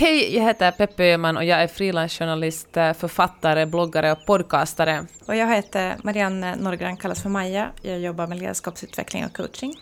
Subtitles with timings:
[0.00, 5.06] Hej, jag heter Peppe Öhman och jag är frilansjournalist, eh, författare, bloggare och podcastare.
[5.26, 7.70] Och jag heter Marianne Norgran, kallas för Maja.
[7.82, 9.74] Jag jobbar med ledarskapsutveckling och coaching.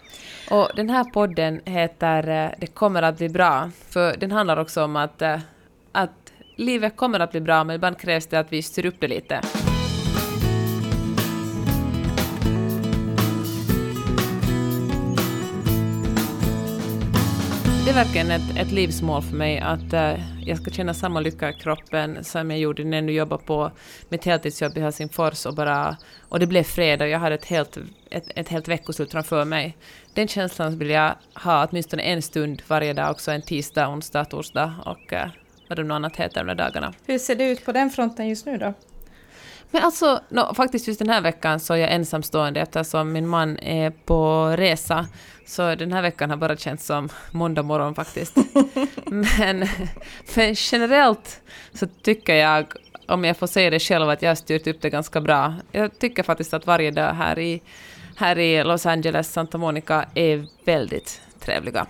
[0.50, 4.84] Och den här podden heter eh, Det kommer att bli bra, för den handlar också
[4.84, 5.40] om att, eh,
[5.92, 9.08] att livet kommer att bli bra, men ibland krävs det att vi styr upp det
[9.08, 9.40] lite.
[17.96, 22.24] Verkligen ett, ett livsmål för mig att uh, jag ska känna samma lycka i kroppen
[22.24, 23.70] som jag gjorde när jag jobbade på
[24.08, 25.96] mitt heltidsjobb i Helsingfors och bara...
[26.28, 27.78] Och det blev fredag och jag hade ett helt,
[28.10, 29.76] ett, ett helt veckoslut framför mig.
[30.14, 34.74] Den känslan vill jag ha åtminstone en stund varje dag, också en tisdag, onsdag, torsdag
[34.84, 35.18] och uh,
[35.68, 36.94] vad det nu annat heter de där dagarna.
[37.06, 38.74] Hur ser det ut på den fronten just nu då?
[39.70, 43.58] Men alltså, no, faktiskt just den här veckan så är jag ensamstående eftersom min man
[43.58, 45.06] är på resa.
[45.46, 48.36] Så den här veckan har bara känts som måndag morgon faktiskt.
[49.04, 49.68] men,
[50.34, 51.40] men generellt
[51.72, 52.66] så tycker jag,
[53.08, 55.54] om jag får säga det själv, att jag har styrt upp det ganska bra.
[55.72, 57.62] Jag tycker faktiskt att varje dag här i,
[58.16, 61.86] här i Los Angeles, Santa Monica, är väldigt trevliga.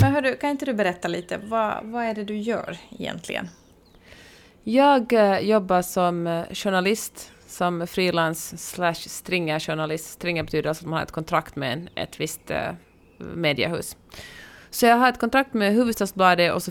[0.00, 3.48] Men hörru, kan inte du berätta lite, vad, vad är det du gör egentligen?
[4.64, 10.10] Jag eh, jobbar som eh, journalist, som frilans slash stringerjournalist.
[10.10, 12.72] Stringer betyder alltså att man har ett kontrakt med ett visst eh,
[13.18, 13.96] mediehus.
[14.70, 16.70] Så jag har ett kontrakt med Hufvudstadsbladet och så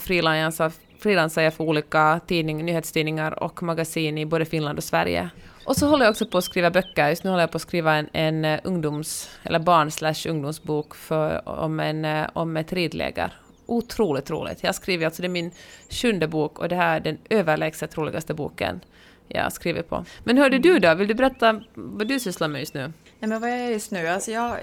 [0.99, 5.29] frilansar jag för olika tidning, nyhetstidningar och magasin i både Finland och Sverige.
[5.66, 7.09] Och så håller jag också på att skriva böcker.
[7.09, 10.95] Just nu håller jag på att skriva en, en eh, ungdoms eller barn slash ungdomsbok
[10.95, 13.33] för, om, en, eh, om ett ridläger
[13.66, 14.63] otroligt roligt.
[14.63, 15.51] Jag skriver alltså det är min
[15.89, 18.79] sjunde bok och det här är den överlägset roligaste boken
[19.28, 20.06] jag har skrivit på.
[20.23, 22.94] Men hörde du då, vill du berätta vad du sysslar med just nu?
[23.20, 24.58] Nej men vad jag är just nu, alltså jag,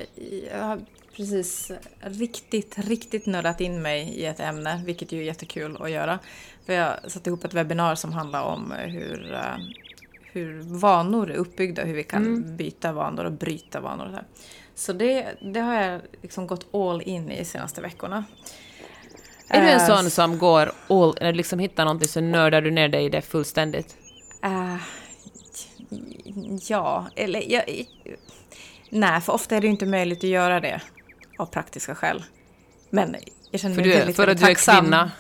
[0.52, 0.80] jag har
[1.16, 6.18] precis riktigt, riktigt nördat in mig i ett ämne, vilket ju är jättekul att göra.
[6.66, 9.56] För jag satte ihop ett webbinar som handlar om hur, eh,
[10.32, 12.56] hur vanor är uppbyggda, hur vi kan mm.
[12.56, 14.06] byta vanor och bryta vanor.
[14.06, 14.20] Och så
[14.74, 18.24] så det, det har jag liksom gått all in i de senaste veckorna.
[19.48, 22.70] Är du en uh, sån som går all, eller liksom hittar någonting så nördar du
[22.70, 23.96] ner dig i det fullständigt?
[24.44, 24.76] Uh,
[26.68, 27.86] ja, eller jag,
[28.90, 30.80] nej, för ofta är det ju inte möjligt att göra det
[31.38, 32.24] av praktiska skäl.
[32.90, 33.16] Men
[33.50, 35.10] jag känner mig för väldigt, För att du är kvinna?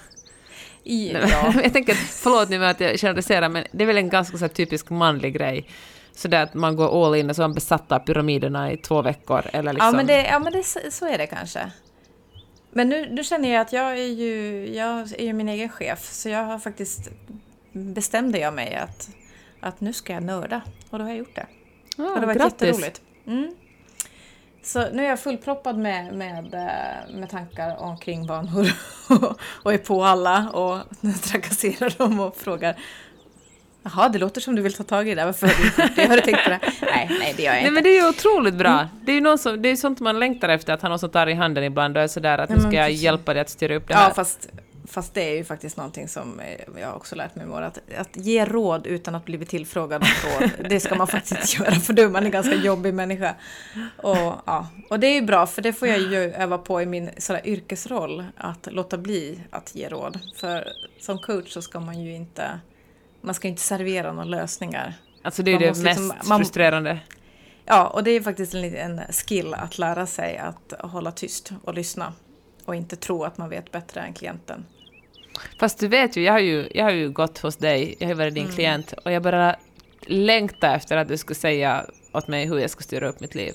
[0.82, 1.52] Ja.
[1.62, 4.90] jag tänker, förlåt nu att jag generaliserar, men det är väl en ganska så typisk
[4.90, 5.68] manlig grej.
[6.12, 8.76] Så det att man går all in och så är man besatt av pyramiderna i
[8.76, 9.42] två veckor.
[9.52, 9.86] Eller liksom.
[9.86, 11.70] Ja, men, det, ja, men det, så är det kanske.
[12.70, 16.12] Men nu, nu känner jag att jag är ju, jag är ju min egen chef,
[16.12, 17.10] så jag har faktiskt
[17.74, 19.10] bestämde jag mig att,
[19.60, 20.62] att nu ska jag nörda.
[20.90, 21.46] Och då har jag gjort det.
[21.98, 22.68] Ah, och det var grattis.
[22.68, 23.02] jätteroligt.
[23.26, 23.54] Mm.
[24.62, 28.66] Så nu är jag fullproppad med, med, eh, med tankar omkring vanor
[29.62, 30.80] och är på alla och
[31.22, 32.76] trakasserar dem och frågar
[33.86, 35.24] Jaha, det låter som du vill ta tag i det.
[35.24, 36.08] Varför har du?
[36.08, 36.60] Har du tänkt på det?
[36.82, 37.70] Nej, nej, det gör jag inte.
[37.70, 38.70] Nej, men det är ju otroligt bra.
[38.70, 38.86] Mm.
[39.02, 41.10] Det är ju någon som, det är sånt man längtar efter, att ha någon som
[41.10, 43.74] tar i handen ibland och är sådär att nu ska jag hjälpa dig att styra
[43.74, 44.08] upp det här.
[44.08, 44.48] Ja, fast,
[44.84, 46.40] fast det är ju faktiskt någonting som
[46.80, 50.08] jag också lärt mig i att, att ge råd utan att bli tillfrågad om
[50.40, 53.34] råd, det ska man faktiskt göra, för då är man en ganska jobbig människa.
[53.96, 56.86] Och, ja, och det är ju bra, för det får jag ju öva på i
[56.86, 60.18] min sådär, yrkesroll, att låta bli att ge råd.
[60.36, 60.68] För
[61.00, 62.60] som coach så ska man ju inte
[63.24, 64.94] man ska inte servera några lösningar.
[65.22, 67.00] Alltså det är man det mest liksom, man, frustrerande.
[67.64, 71.74] Ja, och det är faktiskt en, en skill att lära sig att hålla tyst och
[71.74, 72.12] lyssna.
[72.64, 74.66] Och inte tro att man vet bättre än klienten.
[75.58, 78.14] Fast du vet ju, jag har ju, jag har ju gått hos dig, jag har
[78.14, 78.54] varit din mm.
[78.54, 79.56] klient, och jag bara
[80.06, 83.54] längtar efter att du skulle säga åt mig hur jag ska styra upp mitt liv.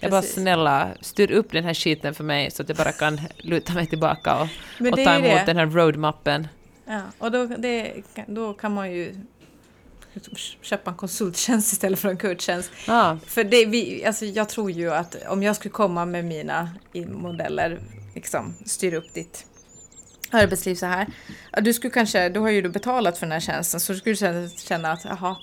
[0.00, 3.20] Jag bara snälla, styr upp den här skiten för mig så att jag bara kan
[3.38, 4.48] luta mig tillbaka och,
[4.92, 5.42] och ta emot det.
[5.46, 6.48] den här roadmappen.
[6.86, 7.92] Ja, och då, det,
[8.26, 9.14] då kan man ju
[10.60, 12.70] köpa en konsulttjänst istället för en coachtjänst.
[12.88, 13.16] Ah.
[13.26, 16.70] För det, vi, alltså jag tror ju att om jag skulle komma med mina
[17.06, 17.80] modeller,
[18.14, 19.46] liksom styra upp ditt
[20.34, 21.06] arbetsliv så här.
[21.62, 24.92] Du skulle kanske, du har ju betalat för den här tjänsten så du skulle känna
[24.92, 25.36] att jaha,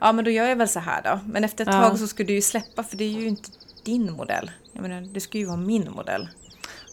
[0.00, 1.20] ja men då gör jag väl så här då.
[1.26, 1.88] Men efter ett ja.
[1.88, 3.50] tag så skulle du ju släppa för det är ju inte
[3.84, 4.50] din modell.
[4.72, 6.28] Jag menar, det ska ju vara min modell.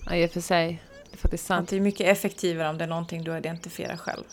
[0.05, 0.83] Ja, i och för sig.
[1.11, 1.63] Det är faktiskt sant.
[1.63, 4.23] Att det är mycket effektivare om det är någonting du identifierar själv.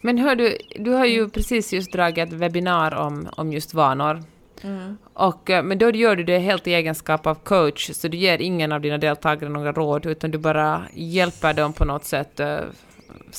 [0.00, 4.22] Men hör du, du har ju precis just dragit ett webbinar om, om just vanor.
[4.64, 4.98] Mm.
[5.14, 8.38] Och, eh, men då gör du det helt i egenskap av coach, så du ger
[8.38, 12.58] ingen av dina deltagare några råd, utan du bara hjälper dem på något sätt uh,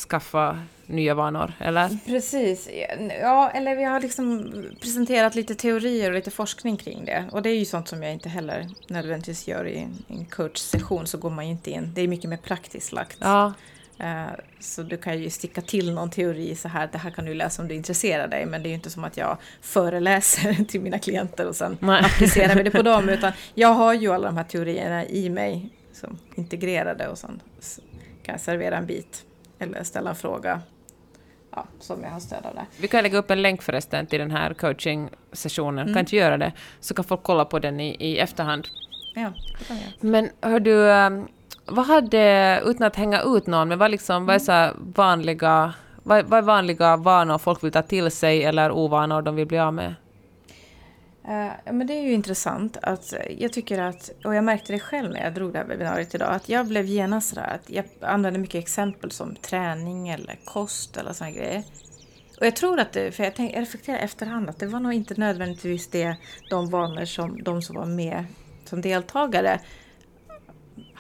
[0.10, 1.98] skaffa nya vanor, eller?
[2.06, 2.70] Precis.
[3.22, 7.26] Ja, eller vi har liksom presenterat lite teorier och lite forskning kring det.
[7.32, 11.18] Och det är ju sånt som jag inte heller nödvändigtvis gör i en coachsession, så
[11.18, 11.92] går man ju inte in.
[11.94, 13.18] Det är mycket mer praktiskt lagt.
[13.22, 13.54] Ja.
[14.00, 14.26] Eh,
[14.60, 17.62] så du kan ju sticka till någon teori så här, det här kan du läsa
[17.62, 21.00] om du intresserar dig, men det är ju inte som att jag föreläser till mina
[21.00, 22.04] klienter och sen Nej.
[22.06, 25.70] applicerar vi det på dem, utan jag har ju alla de här teorierna i mig
[25.94, 27.42] som integrerade och sen
[28.24, 29.26] kan jag servera en bit
[29.60, 30.62] eller ställa en fråga
[31.52, 32.66] ja, som jag har stöd av där.
[32.78, 35.84] Vi kan lägga upp en länk förresten till den här coaching-sessionen.
[35.84, 35.94] Mm.
[35.94, 38.68] Kan inte göra det, så kan folk kolla på den i, i efterhand.
[39.16, 39.86] Ja, det kan jag.
[40.00, 41.28] Men hör du, ehm,
[41.66, 45.74] vad hade, utan att hänga ut någon, men vad, liksom, vad är så här vanliga,
[46.04, 49.60] vad, vad är vanliga vanor folk vill ta till sig eller ovanor de vill bli
[49.60, 49.96] av med?
[51.66, 52.78] Ja, men det är ju intressant.
[52.82, 56.16] Att jag tycker att, och jag märkte det själv när jag drog det här webbinariet
[56.16, 60.98] idag, att jag blev genast sådär att jag använde mycket exempel som träning eller kost
[60.98, 61.64] eller sådana grejer.
[62.40, 64.94] Och jag tror att det, för jag, tänk, jag reflekterar efterhand, att det var nog
[64.94, 66.16] inte nödvändigtvis det,
[66.50, 68.26] de vanor som de som var med
[68.66, 69.60] som deltagare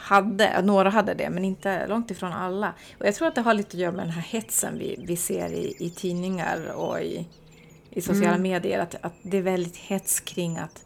[0.03, 2.73] hade, några hade det, men inte långt ifrån alla.
[2.99, 5.17] Och jag tror att det har lite att göra med den här hetsen vi, vi
[5.17, 7.27] ser i, i tidningar och i,
[7.89, 8.41] i sociala Mm.
[8.41, 10.83] medier, att, att det är väldigt hets kring att,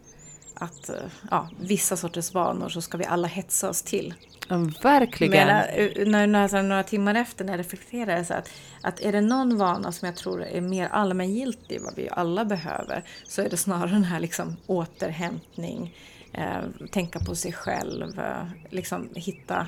[0.53, 0.95] att eh,
[1.31, 4.13] ja, vissa sorters vanor så ska vi alla hetsa oss till.
[4.49, 5.31] Ja, verkligen.
[5.31, 8.49] Men när, när, när, så här några timmar efter när jag reflekterade så att,
[8.81, 13.03] att är det någon vana som jag tror är mer allmängiltig, vad vi alla behöver,
[13.27, 15.95] så är det snarare den här liksom återhämtning,
[16.37, 19.67] eh, tänka på sig själv, eh, liksom hitta,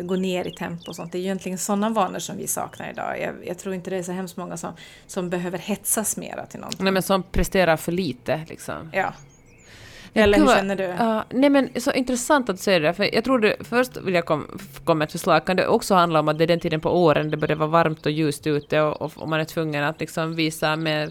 [0.00, 1.12] gå ner i tempo och sånt.
[1.12, 3.20] Det är ju egentligen sådana vanor som vi saknar idag.
[3.20, 4.72] Jag, jag tror inte det är så hemskt många som,
[5.06, 6.84] som behöver hetsas mera till någonting.
[6.84, 8.44] Nej, men som presterar för lite.
[8.48, 8.90] Liksom.
[8.92, 9.12] Ja.
[10.14, 10.82] Eller hur känner du?
[10.82, 14.14] Ja, nej men så intressant att du säger det, för jag tror det, först vill
[14.14, 16.60] jag kom, komma med ett förslag, kan det också handla om att det är den
[16.60, 19.44] tiden på åren det börjar vara varmt och ljust ute och, och, och man är
[19.44, 21.10] tvungen att liksom visa mer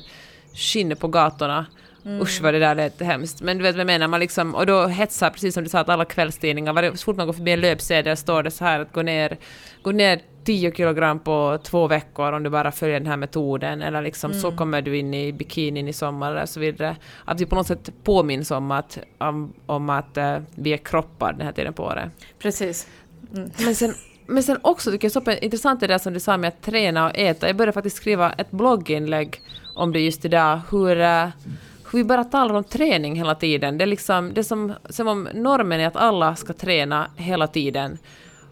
[0.54, 1.65] skinn på gatorna.
[2.07, 2.21] Mm.
[2.21, 3.42] Usch vad det där lät hemskt.
[3.42, 5.80] Men du vet vad jag menar, man liksom, och då hetsar, precis som du sa,
[5.80, 8.80] att alla kvällstidningar, varje, så fort man går förbi en löpsedel står det så här
[8.80, 9.38] att gå ner,
[9.81, 14.01] gå ner 10 kilogram på två veckor om du bara följer den här metoden, eller
[14.01, 14.57] liksom så Mm.
[14.57, 16.95] kommer du in i bikinin i sommar och så vidare.
[17.25, 21.33] Att vi på något sätt påminns om att, om, om att eh, vi är kroppar
[21.33, 22.09] den här tiden på året.
[22.39, 22.88] Precis.
[23.36, 23.51] Mm.
[23.57, 23.94] Men sen,
[24.25, 27.06] men sen också tycker jag så intressant det där som du sa med att träna
[27.06, 27.48] och äta.
[27.48, 29.42] Jag började faktiskt skriva ett blogginlägg
[29.75, 31.27] om det just idag, hur, eh,
[31.77, 33.78] hur vi bara talar om träning hela tiden.
[33.78, 37.48] Det är liksom, det är som, som om normen är att alla ska träna hela
[37.48, 37.98] tiden.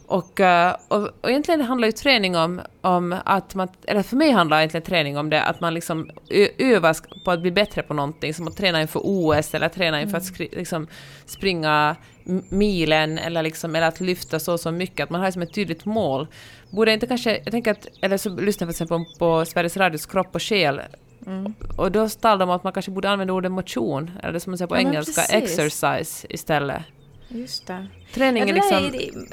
[0.08, 4.32] Och, eh, och, och egentligen handlar ju träning om, om att man, eller för mig
[4.32, 6.10] handlar egentligen träning om det, att man liksom
[6.58, 6.96] övar
[7.26, 10.26] på att bli bättre på någonting, som att träna inför OS eller träna inför att
[10.26, 10.88] skri, liksom,
[11.26, 11.96] springa
[12.50, 15.54] milen eller, liksom, eller att lyfta så och så mycket, att man har liksom ett
[15.54, 16.28] tydligt mål.
[16.70, 20.06] Borde inte kanske, jag tänker att, eller så lyssnar jag till exempel på Sveriges Radios
[20.06, 20.82] Kropp och själ,
[21.28, 21.54] Mm.
[21.78, 24.52] och då talar de om att man kanske borde använda ordet motion, eller det som
[24.52, 26.82] man säger på Ja, engelska, exercise istället.
[27.28, 27.88] Just det.
[28.14, 28.78] Träning Ja, är det liksom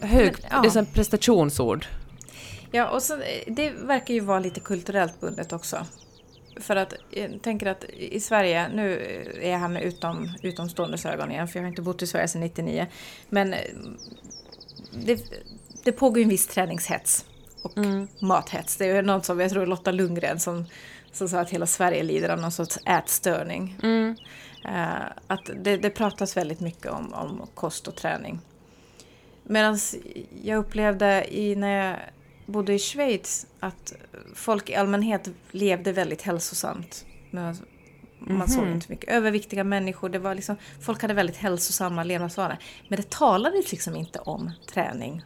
[0.03, 0.61] är- hög, men, ja.
[0.63, 1.87] det är som prestationsord.
[2.71, 5.87] Ja, och så, eh, det verkar ju vara lite kulturellt bundet också.
[6.61, 8.99] För att jag tänker att i Sverige, nu
[9.43, 12.29] är jag här med utom, utomståendes ögon igen, för jag har inte bott i Sverige
[12.29, 12.87] sedan 99.
[13.29, 13.61] Men eh,
[15.05, 15.21] det,
[15.85, 17.25] det pågår ju en viss träningshets
[17.63, 18.09] och Mm.
[18.21, 18.77] mathets.
[18.77, 20.65] Det är något som jag tror Lotta Lundgren som,
[21.13, 23.79] som sa att hela Sverige lider av någon sorts ätstörning.
[23.83, 24.17] Mm.
[24.65, 28.41] Eh, att det, det pratas väldigt mycket om, om kost och träning.
[29.43, 29.79] Medan
[30.43, 31.97] jag upplevde i, när jag
[32.47, 33.93] bodde i Schweiz att
[34.35, 37.05] folk i allmänhet levde väldigt hälsosamt.
[37.31, 37.57] Men
[38.19, 38.73] Man såg Mhm.
[38.73, 40.09] inte mycket överviktiga människor.
[40.09, 42.57] Det var liksom, folk hade väldigt hälsosamma levnadsvanor.
[42.89, 45.23] Men det talades liksom inte om träning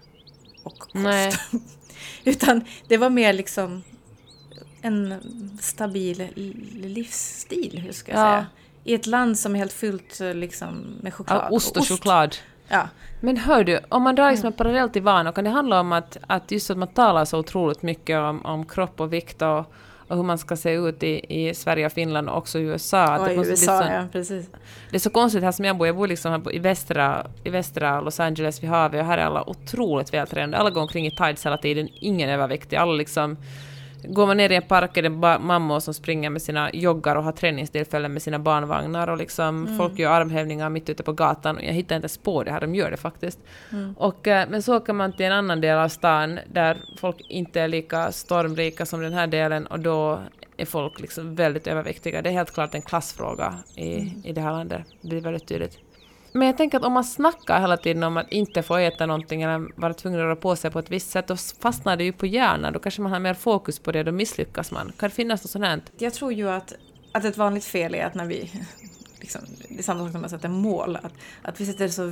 [0.62, 1.40] och kost.
[2.24, 3.82] Utan det var mer liksom
[4.82, 5.20] en
[5.60, 6.28] stabil
[6.82, 8.24] livsstil, hur ska jag Ja.
[8.32, 8.46] säga.
[8.84, 11.42] I ett land som är helt fyllt eh, liksom, med choklad.
[11.50, 12.36] Ja, ost och choklad.
[12.68, 12.88] Ja.
[13.20, 14.52] Men hör du, om man drar liksom Mm.
[14.52, 17.38] en parallell till vanor, kan det handla om att, att just att man talar så
[17.38, 19.58] otroligt mycket om, om kropp och vikt och,
[20.08, 23.02] och hur man ska se ut i, i Sverige och Finland och också i USA?
[23.02, 24.46] Att Och det, USA, liksom, ja precis.
[24.90, 27.50] det är så konstigt här som jag bor, jag bor liksom på- i västra, i
[27.50, 30.56] västra Los Angeles vid havet och här är alla otroligt vältränade.
[30.58, 32.76] Alla går omkring i tights hela tiden, ingen överviktig.
[32.76, 33.36] Alla liksom,
[34.08, 37.22] går man ner i en park är det mammor som springer med sina joggar och
[37.24, 39.78] har träningstillfällen med sina barnvagnar och liksom Mm.
[39.78, 42.74] folk gör armhävningar mitt ute på gatan och jag hittar inte på det här, de
[42.74, 43.38] gör det faktiskt.
[43.72, 43.94] Mm.
[43.98, 47.60] Och, eh, men så åker man till en annan del av stan där folk inte
[47.60, 50.20] är lika stormrika som den här delen och då
[50.56, 52.22] är folk liksom väldigt överviktiga.
[52.22, 54.22] Det är helt klart en klassfråga i, Mm.
[54.24, 54.82] i det här landet.
[55.00, 55.78] Det blir väldigt tydligt.
[56.36, 59.42] Men jag tänker att om man snackar hela tiden om att inte få äta någonting
[59.42, 62.12] eller vara tvungen att röra på sig på ett visst sätt, då fastnar det ju
[62.12, 62.72] på hjärnan.
[62.72, 64.92] Då kanske man har mer fokus på det, då misslyckas man.
[64.98, 65.82] Kan det finnas något sånt här?
[65.98, 66.72] Jag tror ju att,
[67.12, 68.50] att ett vanligt fel är att när vi
[69.20, 70.96] Liksom, det är samma sak som att sätta mål.
[70.96, 71.12] Att,
[71.42, 72.10] att vi sätter så,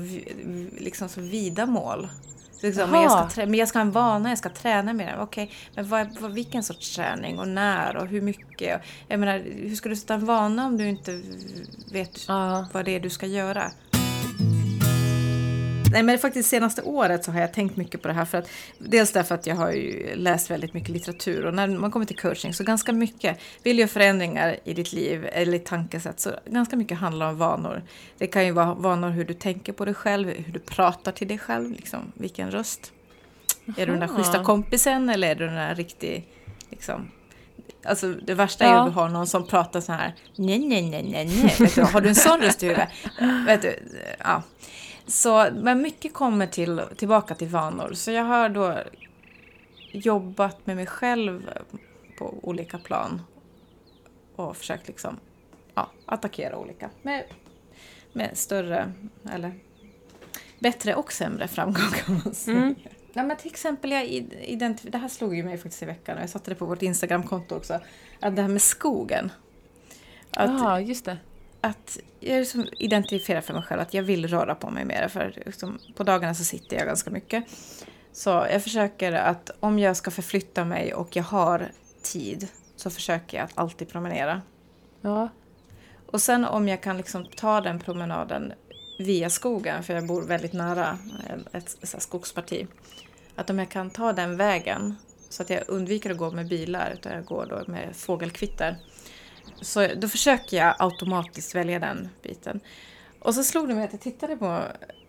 [0.79, 2.09] liksom så vida mål.
[2.53, 4.93] Så liksom, men, jag ska trä, men jag ska ha en vana, jag ska träna
[4.93, 5.17] mer.
[5.21, 8.81] Okej, men vad, vad, vilken sorts träning och när och hur mycket?
[8.81, 11.21] Och, jag menar, hur ska du sätta en vana om du inte
[11.93, 12.67] vet Ja.
[12.73, 13.71] vad det är du ska göra?
[15.95, 18.49] Nej men faktiskt senaste året så har jag tänkt mycket på det här för att
[18.79, 22.19] dels därför att jag har ju läst väldigt mycket litteratur och när man kommer till
[22.19, 26.77] coaching så ganska mycket vill göra förändringar i ditt liv eller i tankesätt så ganska
[26.77, 27.83] mycket handlar om vanor.
[28.19, 31.29] Det kan ju vara vanor hur du tänker på dig själv, hur du pratar till
[31.29, 32.93] dig själv, liksom vilken röst.
[33.67, 34.17] Är du den där Aha.
[34.17, 36.29] schyssta kompisen eller är du den där riktig
[36.71, 37.11] liksom
[37.87, 38.75] Alltså det värsta är Ja.
[38.75, 41.55] ju att du har någon som pratar så här nej, nej, nej, nej, nej.
[41.59, 42.89] Vet du, har du en sån röst i huvudet?
[43.47, 43.79] Vet du,
[44.19, 44.43] ja.
[45.07, 47.93] Så, men mycket kommer till, tillbaka till vanor.
[47.93, 48.79] Så jag har då
[49.93, 51.51] jobbat med mig själv
[52.19, 53.23] på olika plan.
[54.37, 55.17] Och försökt liksom,
[55.75, 56.91] ja, attackera olika.
[57.03, 57.25] Med,
[58.13, 58.93] med större,
[59.33, 59.53] eller
[60.59, 62.57] bättre och sämre framgång kan man säga.
[62.57, 62.75] Mm.
[63.13, 66.23] Ja, men till exempel, jag identif- det här slog ju mig faktiskt i veckan och
[66.23, 67.81] jag satte det på vårt Instagramkonto också.
[68.21, 69.33] Att det här med skogen.
[70.37, 71.19] Att, just det.
[71.65, 75.09] Att jag liksom identifierar för mig själv att jag vill röra på mig mer.
[75.09, 77.45] För liksom, på dagarna så sitter jag ganska mycket.
[78.13, 81.71] Så jag försöker att om jag ska förflytta mig och jag har
[82.03, 84.43] tid så försöker jag att alltid promenera.
[85.01, 85.29] Ja.
[86.07, 88.53] Och sen om jag kan liksom ta den promenaden
[88.99, 90.99] via skogen, för jag bor väldigt nära
[91.53, 92.67] ett, skogsparti.
[93.35, 94.95] Att om jag kan ta den vägen
[95.29, 98.77] så att jag undviker att gå med bilar utan jag går då med fågelkvitter.
[99.65, 102.61] Så då försöker jag automatiskt välja den biten.
[103.19, 104.63] Och så slog det mig att jag tittade på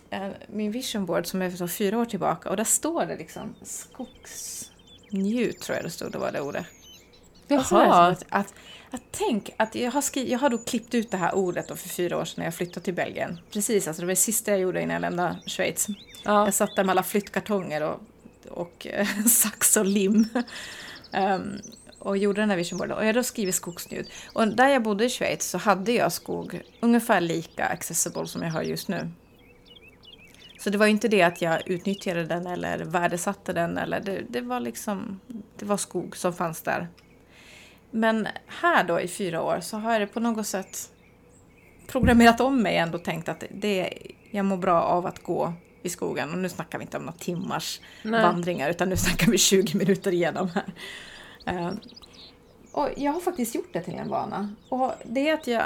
[0.10, 3.56] eh, min vision board som är från fyra år tillbaka och där står det liksom
[3.62, 6.66] skogsnjut tror jag det stod, det var det ordet.
[7.48, 8.08] Jaha.
[8.08, 8.54] att, att,
[8.92, 11.76] att tänk att jag har, skri- jag har då klippt ut det här ordet då
[11.76, 13.40] för fyra år sedan när jag flyttade till Belgien.
[13.52, 15.88] Precis, alltså det var det sista jag gjorde innan jag lämnade Schweiz.
[16.24, 16.46] Ja.
[16.46, 18.00] Jag satt där med alla flyttkartonger och,
[18.50, 20.30] och eh, sax och lim.
[21.12, 21.62] Ehm,
[22.06, 22.98] och gjorde den här visionboarden.
[22.98, 24.10] Och jag då skrivit skogsnjut.
[24.34, 28.52] Och där jag bodde i Schweiz så hade jag skog ungefär lika accessible som jag
[28.52, 29.10] har just nu.
[30.60, 33.78] Så det var inte det att jag utnyttjade den eller värdesatte den.
[33.78, 35.20] Eller det, det var liksom,
[35.60, 36.88] det var skog som fanns där.
[37.92, 40.90] Men här då i fyra år så har jag det på något sätt
[41.88, 43.94] programmerat om mig ändå tänkt att det,
[44.32, 46.32] jag mår bra av att gå i skogen.
[46.32, 48.22] Och nu snackar vi inte om några timmars Nej.
[48.22, 50.74] vandringar utan nu snackar vi 20 minuter igenom här.
[51.46, 51.72] Eh,
[52.72, 54.50] och jag har faktiskt gjort det till en vana.
[54.70, 55.64] Och det att jag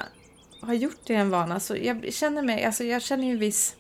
[0.62, 3.76] har gjort det till en vana så jag känner mig, alltså jag känner ju viss...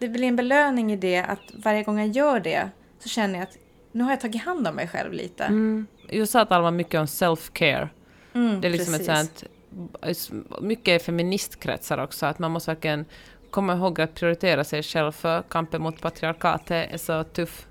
[0.00, 3.42] Det blir en belöning i det att varje gång jag gör det så känner jag
[3.42, 3.58] att
[3.92, 5.44] nu har jag tagit hand om mig själv lite.
[5.44, 5.86] Mm.
[6.08, 7.88] I USA talar man mycket om self-care.
[8.34, 10.26] Mm, Det är liksom ett precis.
[10.26, 13.04] sånt, mycket feministkretsar också, att man måste verkligen
[13.50, 17.66] komma ihåg att prioritera sig själv för kampen mot patriarkatet är så tuff.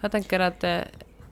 [0.00, 0.78] Jag tänker att eh,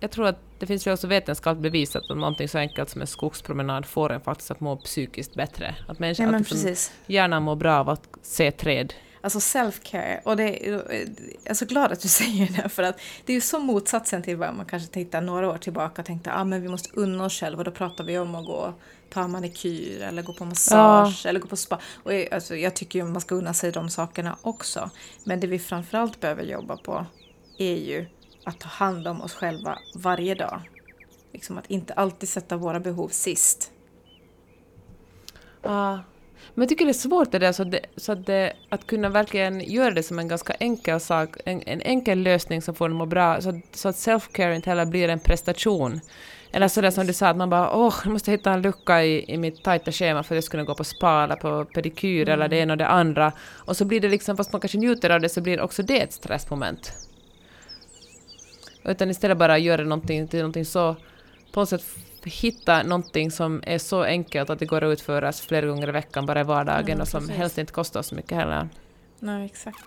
[0.03, 3.07] jag tror att det finns ju också vetenskapligt bevisat att någonting så enkelt som en
[3.07, 5.75] skogspromenad får en faktiskt att må psykiskt bättre.
[5.89, 8.95] Att människan, Ja, men att hjärnan mår bra av att se träd.
[9.21, 10.21] Alltså self-care.
[10.25, 10.83] Och det, jag
[11.45, 12.69] är så glad att du säger det.
[12.69, 16.03] För att det är ju så motsatsen till vad man kanske tänkte några år tillbaka.
[16.03, 17.59] Tänkte att ah, men vi måste unna oss själva.
[17.59, 18.81] Och då pratar vi om att gå och
[19.11, 21.79] ta manikyr eller gå på massage eller gå på spa.
[22.03, 24.91] Och jag, alltså, jag tycker ju man ska unna sig de sakerna också.
[25.25, 27.07] Men det vi framförallt behöver jobba på
[27.59, 28.07] är ju
[28.45, 30.61] att ta hand om oss själva varje dag.
[31.33, 33.71] Liksom att inte alltid sätta våra behov sist.
[35.63, 36.01] Ja.
[36.55, 39.09] Men jag tycker det är svårt det där, så, det, så att, det, att kunna
[39.09, 42.93] verkligen göra det som en ganska enkel sak, en, en enkel lösning som får en
[42.93, 46.01] att må bra, så, att- så att self-care inte heller blir en prestation.
[46.53, 49.33] Eller sådär som du sa, att man bara åh, jag måste hitta en lucka i,
[49.33, 52.29] i mitt tajta schema för att jag ska kunna gå på spa eller på pedikyr
[52.29, 53.33] eller det ena och det andra.
[53.51, 56.01] Och så blir det liksom, fast man kanske njuter av det, så blir också det
[56.01, 56.93] ett stressmoment.
[58.85, 60.97] Utan istället bara göra någonting till någonting så,
[61.53, 61.85] på något sätt
[62.25, 66.27] hitta någonting som är så enkelt att det går att utföras flera gånger i veckan,
[66.27, 67.37] bara i vardagen, Ja, och som precis.
[67.37, 68.69] helst inte kostar så mycket heller.
[69.19, 69.85] Nej, exakt.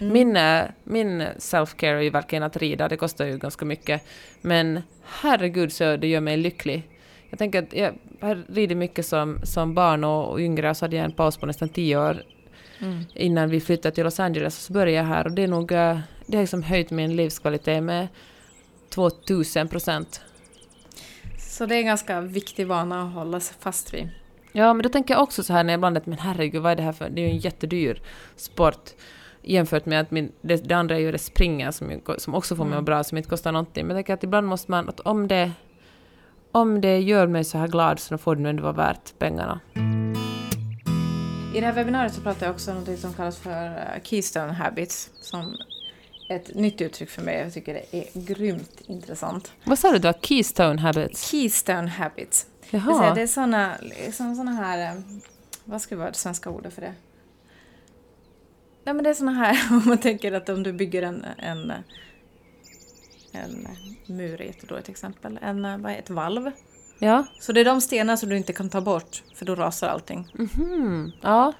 [0.00, 4.02] Min, eh, min self-care är ju verkligen att rida, det kostar ju ganska mycket.
[4.40, 6.88] Men herregud så det gör mig lycklig.
[7.30, 10.96] Jag tänker att jag har ridit mycket som, som barn och, och yngre, så hade
[10.96, 12.22] jag en paus på nästan tio år
[12.80, 13.04] Mm.
[13.14, 15.72] innan vi flyttade till Los Angeles, och så började jag här och det är nog,
[15.72, 18.08] eh, det har liksom höjt min livskvalitet med
[18.88, 20.20] 2000 procent.
[21.38, 24.08] Så det är en ganska viktig vana att hålla sig fast vid.
[24.52, 26.76] Ja, men då tänker jag också så här när jag blandat, men herregud, vad är
[26.76, 27.10] det här för...
[27.10, 28.02] Det är ju en jättedyr
[28.36, 28.90] sport
[29.42, 32.64] jämfört med att min, det, det andra är ju det springa som, som också får
[32.64, 32.78] mig Mm.
[32.78, 33.86] att bra, som inte kostar någonting.
[33.86, 35.52] Men jag tänker att ibland måste man, att om det,
[36.52, 39.18] om det gör mig så här glad så då får det nog ändå vara värt
[39.18, 39.60] pengarna.
[41.54, 44.52] I det här webbinariet så pratar jag också om något som kallas för eh, Keystone
[44.52, 45.10] Habits.
[45.20, 45.56] Som
[46.28, 47.38] ett nytt uttryck för mig.
[47.40, 49.52] Jag tycker det är grymt intressant.
[49.64, 50.12] Vad sa du då?
[50.22, 51.30] Keystone habits?
[51.30, 52.46] Keystone Habits.
[52.70, 53.14] Det, vill säga, Jaha.
[53.14, 54.92] det är såna, liksom såna här...
[54.96, 55.00] eh,
[55.64, 56.94] Vad ska vara det svenska ordet för det?
[58.84, 61.72] Nej men det är såna här, om man tänker att om du bygger en, en,
[63.32, 63.68] en
[64.06, 66.50] mur, är jättedåligt exempel, en, eh, vad är ett valv.
[66.98, 67.26] Ja.
[67.40, 70.28] Så det är de stenar som du inte kan ta bort, för då rasar allting.
[70.34, 71.12] Mhm.
[71.22, 71.52] Ja.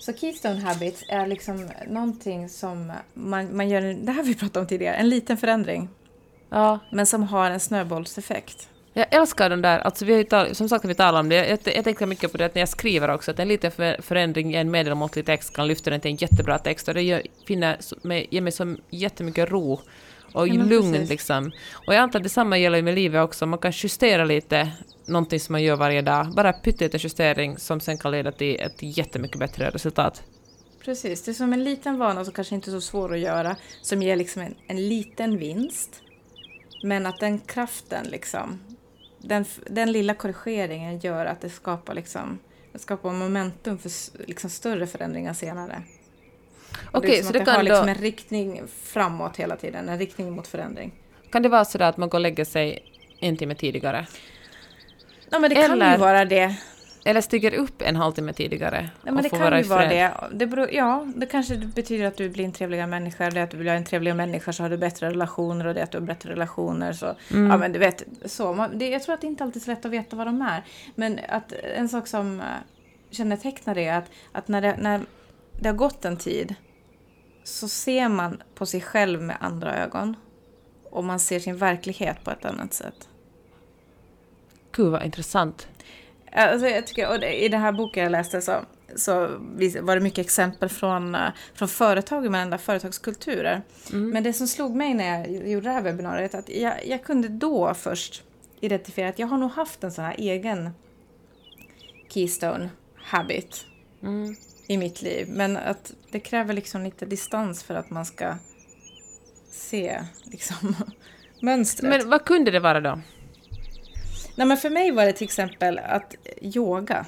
[0.00, 4.66] Så Keystone Habits är liksom någonting som man, man gör, det här vi pratat om
[4.66, 5.88] tidigare, en liten förändring.
[6.48, 6.78] Ja.
[6.92, 8.68] Men som har en snöbollseffekt.
[8.92, 11.84] Jag älskar de där, alltså vi har som sagt vi talar om det, jag, jag
[11.84, 14.56] tänker mycket på det att när jag skriver också, att en liten för, förändring i
[14.56, 17.78] en medelmåttlig text kan lyfta den till en jättebra text och det gör, finner,
[18.30, 19.80] ger mig så jättemycket ro
[20.32, 21.08] och Ja, lugn precis.
[21.08, 21.52] liksom.
[21.86, 24.70] Och jag antar att detsamma gäller med livet också, man kan justera lite
[25.06, 28.76] någonting som man gör varje dag, bara pyttelite justering som sen kan leda till ett
[28.82, 30.22] jättemycket bättre resultat.
[30.84, 33.56] Precis, det är som en liten vana som kanske inte är så svår att göra,
[33.82, 36.02] som ger liksom en, en liten vinst.
[36.82, 38.60] Men att den kraften liksom,
[39.18, 42.38] den, den lilla korrigeringen gör att det skapar liksom,
[42.72, 43.90] det skapar momentum för
[44.26, 45.82] liksom större förändringar senare.
[46.92, 49.56] Okej, det är som så det det kan har liksom då- en riktning framåt hela
[49.56, 50.92] tiden, en riktning mot förändring.
[51.32, 52.78] Kan det vara så att man går och lägger sig
[53.20, 54.06] en timme tidigare?
[55.30, 56.54] Ja men det kan Eller- ju vara det.
[57.04, 59.86] Eller stiger upp en halvtimme tidigare Ja, men och det får kan vara ju vara
[59.88, 60.12] det.
[60.32, 63.24] det beror, ja, det kanske betyder att du blir en trevligare människa.
[63.24, 65.90] Eller att du blir en trevligare människa så har du bättre relationer och det att
[65.90, 66.92] du har bättre relationer.
[66.92, 67.50] Så, Mm.
[67.50, 68.52] ja, men du vet, så.
[68.52, 70.42] Man, det, jag tror att det inte alltid är så lätt att veta vad de
[70.42, 70.62] är.
[70.94, 72.46] Men att en sak som eh,
[73.10, 75.00] kännetecknar det är att, att när, det, när
[75.60, 76.54] det har gått en tid
[77.44, 80.16] så ser man på sig själv med andra ögon.
[80.90, 83.08] Och man ser sin verklighet på ett annat sätt.
[84.72, 85.68] Gud vad intressant.
[86.32, 88.60] Alltså, jag tycker, och I den här boken jag läste så,
[88.96, 89.12] så
[89.80, 93.62] var det mycket exempel från, eh, från företag med andra företagskulturer.
[93.92, 94.10] Mm.
[94.10, 97.28] Men det som slog mig när jag gjorde det här webbinariet att jag, jag kunde
[97.28, 98.22] då först
[98.60, 100.70] identifiera att jag har nog haft en sån här egen
[102.08, 103.66] keystone habit
[104.02, 104.36] Mm.
[104.70, 105.28] I mitt liv.
[105.28, 108.34] Men att det kräver liksom lite distans för att man ska
[109.50, 110.76] se liksom,
[111.40, 111.90] mönstret.
[111.90, 113.00] Men vad kunde det vara då?
[114.34, 117.06] Nej, men för mig var det till exempel att yoga.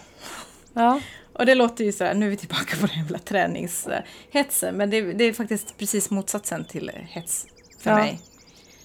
[0.72, 1.00] Ja.
[1.32, 4.90] Och det låter ju så här, nu är vi tillbaka på den jävla träningshetsen, men
[4.90, 7.46] det, det är faktiskt precis motsatsen till hets
[7.78, 8.20] för Ja, mig.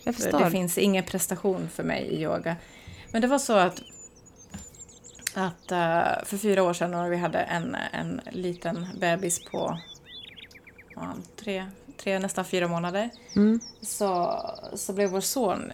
[0.03, 0.39] Jag För förstår.
[0.39, 2.55] Det finns ingen prestation för mig i yoga.
[3.11, 3.81] Men det var så att,
[5.37, 9.79] att eh, för fyra år sedan när vi hade en, en liten bebis på
[10.95, 11.65] ja, tre,
[11.97, 13.59] tre, nästan fyra månader, Mm.
[13.81, 14.41] så,
[14.73, 15.71] så blev vår son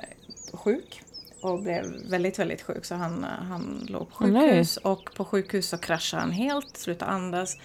[0.54, 1.02] sjuk
[1.42, 2.86] och blev väldigt, väldigt sjuk.
[2.86, 7.58] Så han, han låg på sjukhus och på sjukhus så kraschade han helt, slutade andas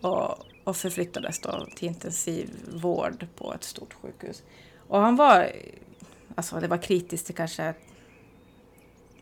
[0.00, 4.42] och, och förflyttades då till intensivvård på ett stort sjukhus.
[4.88, 5.52] Och han var,
[6.34, 7.74] alltså det var kritiskt i kanske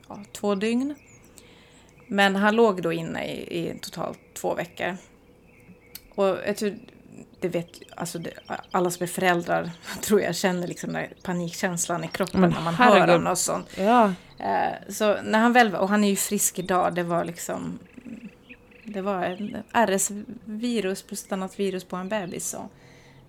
[0.08, 0.94] ja, två dygn.
[2.14, 4.96] Men han låg då inne i, i totalt två veckor.
[6.14, 6.74] Och jag tror,
[7.40, 8.30] det vet alltså det,
[8.70, 9.70] alla som är föräldrar
[10.02, 13.16] tror jag känner liksom den panikkänslan i kroppen Men när man hör herregud.
[13.16, 13.76] om något sånt.
[13.78, 14.12] Ja.
[14.38, 17.78] Eh, så när han väl och han är ju frisk idag, det var liksom
[18.84, 19.36] det var
[19.72, 22.68] RS-virus plus ett annat virus på en bebis så,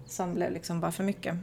[0.05, 1.33] som blev liksom bara för mycket.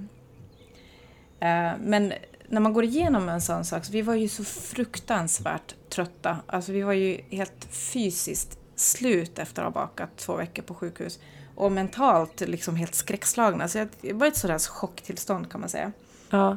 [1.40, 2.12] Eh, men
[2.52, 6.36] när man går igenom en sån sak, så vi var ju så fruktansvärt trötta.
[6.46, 11.18] Alltså vi var ju helt fysiskt slut efter att ha bakat två veckor på sjukhus.
[11.54, 13.68] Och mentalt liksom helt skräckslagna.
[13.68, 15.92] Så det var ett sådär chocktillstånd kan man säga.
[16.30, 16.56] ja.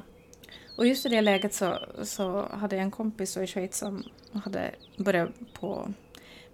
[0.77, 4.03] Och just i det läget så, så hade jag en kompis i Schweiz som
[4.43, 5.29] hade börjat
[5.59, 5.93] på,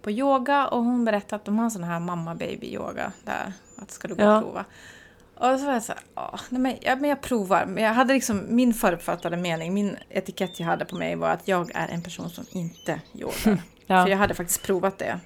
[0.02, 3.52] på yoga och hon berättade att de har sån här mamma-baby-yoga där.
[3.76, 4.36] Att ska du gå Ja.
[4.36, 4.64] och prova.
[5.42, 7.66] Och så var jag så här, "Ah, nej men, ja, men jag provar.
[7.66, 11.48] Men jag hade liksom min förutfattade mening, min etikett jag hade på mig var att
[11.48, 13.62] jag är en person som inte yogar.
[13.86, 14.04] Ja.
[14.04, 15.20] För jag hade faktiskt provat det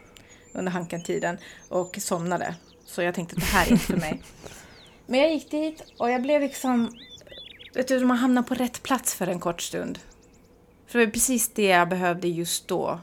[0.52, 2.54] under Hanken-tiden och somnade.
[2.84, 4.22] Så jag tänkte att det här är inte för mig.
[5.06, 6.92] Men jag gick dit och jag blev liksom...
[7.74, 9.98] Vet du, man hamnar på rätt plats för en kort stund.
[10.86, 13.00] För det var precis det jag behövde just då.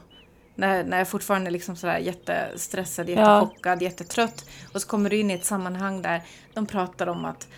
[0.54, 4.48] När, när jag fortfarande är liksom sådär jättestressad, jättechockad, jättetrött.
[4.72, 6.22] Och så kommer du in i ett sammanhang där
[6.54, 7.48] de pratar om att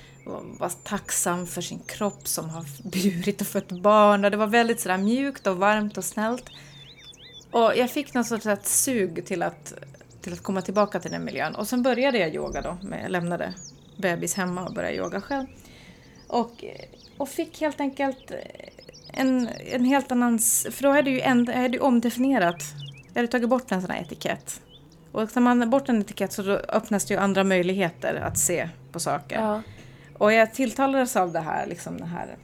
[0.58, 4.24] vara tacksam för sin kropp som har burit och fött barn.
[4.24, 6.44] Och det var väldigt sådär mjukt och varmt och snällt.
[7.50, 9.74] Och jag fick något sorts ett sug till att,
[10.20, 11.54] till att komma tillbaka till den miljön.
[11.54, 12.76] Och sen började jag yoga då.
[13.02, 13.54] Jag lämnade
[13.96, 15.46] bebis hemma och började yoga själv.
[16.28, 16.64] Och,
[17.18, 18.32] och fick helt enkelt
[19.12, 20.38] en, en helt annan...
[20.70, 22.62] För då är det ju, en, det omdefinierat.
[23.16, 24.60] Jag hade tagit bort en sån här etikett.
[25.12, 29.00] Och tar man bort en etikett så öppnas det ju andra möjligheter att se på
[29.00, 29.40] saker.
[29.40, 29.62] Ja.
[30.18, 32.36] Och jag tilltalades av det här, liksom den här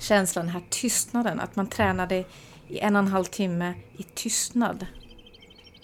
[0.00, 1.40] känslan, den här tystnaden.
[1.40, 2.24] Att man tränade
[2.68, 4.86] i en och en halv timme i tystnad.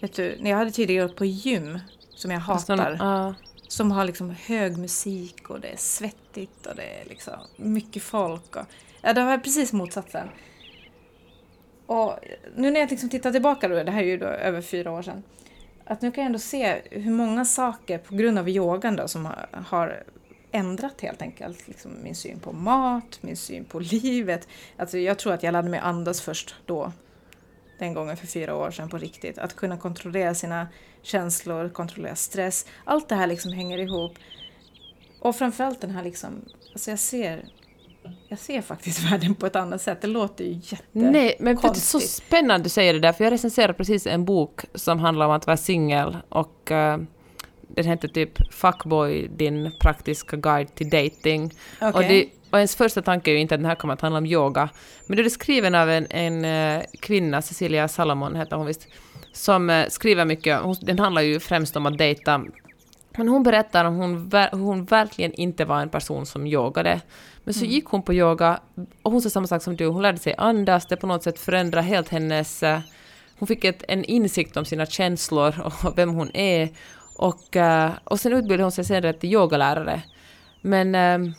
[0.00, 1.78] Vet du, när jag hade tidigare gått på gym,
[2.14, 3.34] som jag hatar, Ja.
[3.68, 8.56] som har liksom hög musik och det är svettigt och det är liksom mycket folk.
[8.56, 8.66] Och,
[9.02, 10.28] ja, det var precis motsatsen.
[11.92, 12.18] Och
[12.56, 15.02] nu när jag liksom tittar tillbaka då, det här är ju då över fyra år
[15.02, 15.22] sedan,
[15.84, 19.26] att nu kan jag ändå se hur många saker på grund av yogan då som
[19.26, 20.04] har, har
[20.52, 24.48] ändrat helt enkelt liksom min syn på mat, min syn på livet.
[24.76, 26.92] Alltså jag tror att jag lärde mig andas först då,
[27.78, 29.38] den gången för fyra år sedan på riktigt.
[29.38, 30.68] Att kunna kontrollera sina
[31.02, 32.66] känslor, kontrollera stress.
[32.84, 34.12] Allt det här liksom hänger ihop.
[35.20, 37.44] Och framförallt den här liksom, alltså jag ser,
[38.28, 40.00] jag ser faktiskt världen på ett annat sätt.
[40.00, 40.84] Det låter ju jätte...
[40.92, 44.24] Nej, men vet du, så spännande du säger det där, för jag recenserade precis en
[44.24, 46.98] bok som handlar om att vara singel och eh,
[47.74, 51.52] den heter typ Fuckboy, din praktiska guide till dating.
[51.80, 52.08] Och, Okej.
[52.08, 54.26] det, och ens första tanke är ju inte att den här kommer att handla om
[54.26, 54.68] yoga,
[55.06, 58.88] men det är skriven av en, en eh, kvinna, Cecilia Salomon heter hon visst,
[59.32, 62.44] som eh, skriver mycket, hon, den handlar ju främst om att dejta
[63.16, 67.00] men hon berättar om hon, ver- hon verkligen inte var en person som yogade.
[67.44, 68.60] Men så gick hon på yoga
[69.02, 71.38] och hon sa samma sak som du, hon lärde sig andas, det på något sätt
[71.38, 72.62] förändrade helt hennes...
[72.62, 72.80] eh,
[73.38, 76.68] Hon fick ett, en insikt om sina känslor och vem hon är.
[77.16, 80.02] Och, eh, och sen utbildade hon sig senare till yogalärare.
[80.60, 81.32] Men, eh,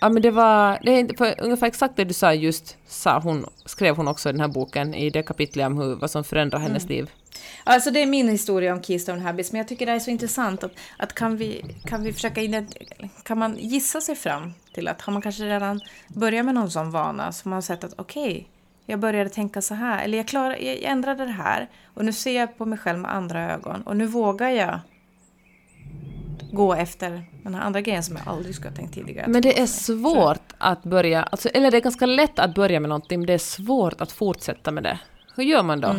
[0.00, 3.96] ja, men det var det är ungefär exakt det du sa just, sa hon, skrev
[3.96, 6.88] hon också i den här boken, i det kapitlet om hur, vad som förändrar hennes
[6.88, 7.10] liv.
[7.64, 10.64] Alltså det är min historia om Keystone Habits, men jag tycker det är så intressant
[10.64, 12.64] att, att kan, vi, kan vi försöka
[13.22, 16.90] kan man gissa sig fram till att har man kanske redan börjat med någon sån
[16.90, 18.48] vana så har man sett att okej,
[18.86, 22.40] jag började tänka så här, eller jag, klar, jag ändrade det här och nu ser
[22.40, 24.80] jag på mig själv med andra ögon och nu vågar jag
[26.52, 29.28] gå efter den här andra grejen som jag aldrig skulle ha tänkt tidigare.
[29.28, 32.88] Men det är svårt att börja, alltså, eller det är ganska lätt att börja med
[32.88, 34.98] någonting, men det är svårt att fortsätta med det.
[35.36, 35.92] Hur gör man då?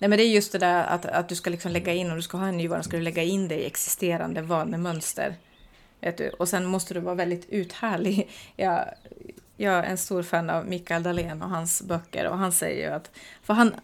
[0.00, 2.16] Nej men det är just det där att, att du ska liksom lägga in, om
[2.16, 5.34] du ska ha en ny vana, ska du lägga in det i existerande vanemönster.
[6.00, 6.28] Vet du?
[6.28, 8.30] Och sen måste du vara väldigt uthärlig.
[8.56, 8.84] Jag,
[9.56, 12.94] jag är en stor fan av Mikael Dahlén och hans böcker och han säger ju
[12.94, 13.10] att,
[13.42, 13.74] för han,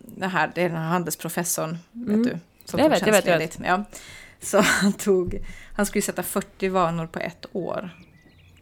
[0.00, 2.90] det här, det är den här handelsprofessorn, vet du, som Mm.
[2.90, 3.58] Tog vet, jag vet, jag tjänstledigt.
[3.64, 3.84] Ja.
[4.40, 5.38] Så han tog,
[5.74, 7.90] han skulle sätta 40 vanor på ett år.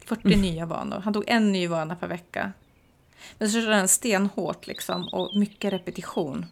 [0.07, 0.41] 40 Mm.
[0.41, 1.01] nya vanor.
[1.05, 2.53] Han tog en ny vana per vecka.
[3.39, 6.47] Men så körde han stenhårt liksom och mycket repetition.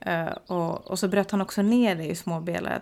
[0.00, 2.80] Eh, och, och så bröt han också ner det i små delar.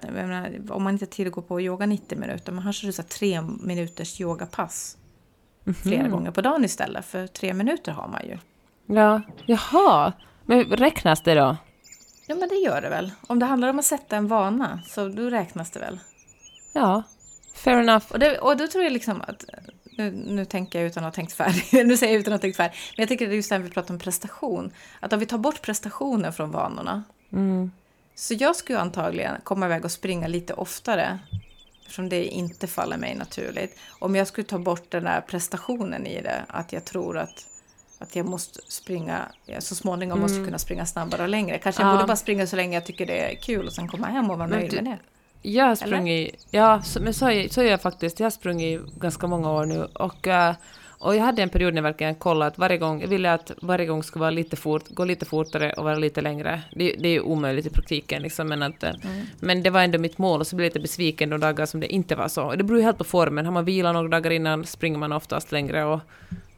[0.71, 3.03] Om man inte har tid att gå på yoga 90 minuter, men han körde så
[3.03, 4.97] tre minuters yogapass.
[5.83, 8.39] Flera gånger på dagen istället, för tre minuter har man ju.
[8.95, 10.13] Ja, jaha.
[10.45, 11.57] Men räknas det då?
[12.31, 13.12] Ja, men det gör det väl.
[13.27, 16.01] Om det handlar om att sätta en vana, så då räknas det väl.
[16.73, 17.03] Ja,
[17.55, 18.07] fair enough.
[18.12, 19.45] Och, det, och då tror jag liksom att...
[19.85, 21.73] Nu, nu tänker jag utan att ha tänkt färdigt.
[21.87, 22.79] nu säger jag utan att ha tänkt färdigt.
[22.97, 24.73] Men jag tycker det är just här vi pratar om prestation.
[25.01, 27.05] Att om vi tar bort prestationen från vanorna.
[27.33, 27.71] Mm.
[28.14, 31.19] Så jag skulle antagligen komma iväg och springa lite oftare.
[31.81, 33.79] Eftersom det inte faller mig naturligt.
[33.99, 36.45] Om jag skulle ta bort den där prestationen i det.
[36.49, 37.47] Att jag tror att,
[37.99, 41.59] att jag måste springa, jag så småningom måste kunna springa snabbare och längre.
[41.59, 41.95] Kanske jag Mm.
[41.95, 41.99] Ja.
[42.03, 44.39] borde bara springa så länge jag tycker det är kul och sen komma hem och
[44.39, 44.99] vara Men nöjd du- med det.
[45.43, 48.21] Jag har sprungit, ja, så, men så, är- så är jag faktiskt.
[48.21, 50.55] Jag har sprungit ganska många år nu och, eh,
[51.01, 53.53] och jag hade en period när jag verkligen kollade att varje gång, jag ville att
[53.63, 56.63] varje gång skulle vara lite fort, gå lite fortare och vara lite längre.
[56.77, 58.93] Det, det är ju omöjligt i praktiken liksom, men, att, eh,
[59.41, 61.81] men det var ändå mitt mål och så blev jag lite besviken de dagar som
[61.81, 62.55] det inte var så.
[62.55, 63.45] Det beror ju helt på formen.
[63.45, 66.01] Har man vilat några dagar innan springer man oftast längre och,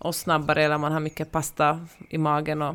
[0.00, 2.62] och snabbare eller man har mycket pasta i magen.
[2.62, 2.74] Och,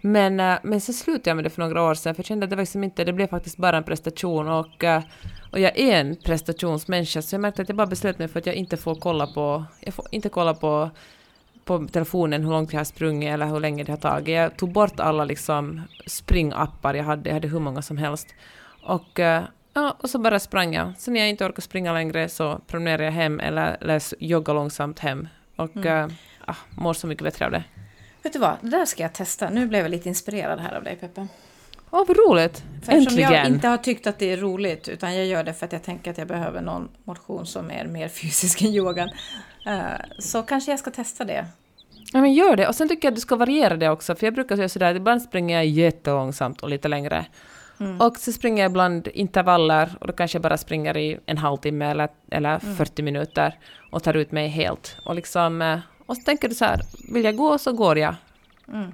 [0.00, 2.44] men, eh, men sen slutade jag med det för några år sedan för jag kände
[2.44, 5.02] att det, var liksom inte, det blev faktiskt bara en prestation och, eh,
[5.52, 8.46] och jag är en prestationsmänniska så jag märkte att jag bara beslöt mig för att
[8.46, 10.90] jag inte får kolla på, jag får inte kolla på
[11.68, 14.34] på telefonen hur långt jag har sprungit eller hur länge det har tagit.
[14.34, 18.34] Jag tog bort alla liksom springappar jag hade, jag hade hur många som helst.
[18.82, 19.42] Och, eh,
[19.74, 20.92] ja, och så bara sprang jag.
[20.98, 24.98] Sen när jag inte orkar springa längre så promenerar jag hem eller, eller joggar långsamt
[24.98, 25.28] hem.
[25.56, 26.10] Och mm.
[26.50, 27.64] Ah, mår så mycket bättre av det.
[28.22, 29.50] Vet du vad, det där ska jag testa.
[29.50, 31.26] Nu blev jag lite inspirerad här av dig Peppe.
[31.90, 32.62] Åh, vad roligt!
[32.84, 33.54] För eftersom jag Äntligen!
[33.54, 36.10] inte har tyckt att det är roligt, utan jag gör det för att jag tänker
[36.10, 39.08] att jag behöver någon motion som är mer fysisk än yogan.
[39.66, 39.82] eh,
[40.18, 41.46] Så kanske jag ska testa det.
[42.12, 42.68] Ja, men gör det.
[42.68, 44.94] Och sen tycker jag att du ska variera det också, för jag brukar säga sådär,
[44.94, 47.26] ibland springer jag jättelångsamt och lite längre.
[47.80, 48.00] Mm.
[48.00, 51.86] Och så springer jag ibland intervaller och då kanske jag bara springer i en halvtimme
[51.90, 52.76] eller, eller mm.
[52.76, 53.58] 40 minuter
[53.92, 54.96] och tar ut mig helt.
[55.04, 55.78] Och, liksom, eh,
[56.08, 58.14] och så tänker du så här, vill jag gå så går jag.
[58.68, 58.92] Mm.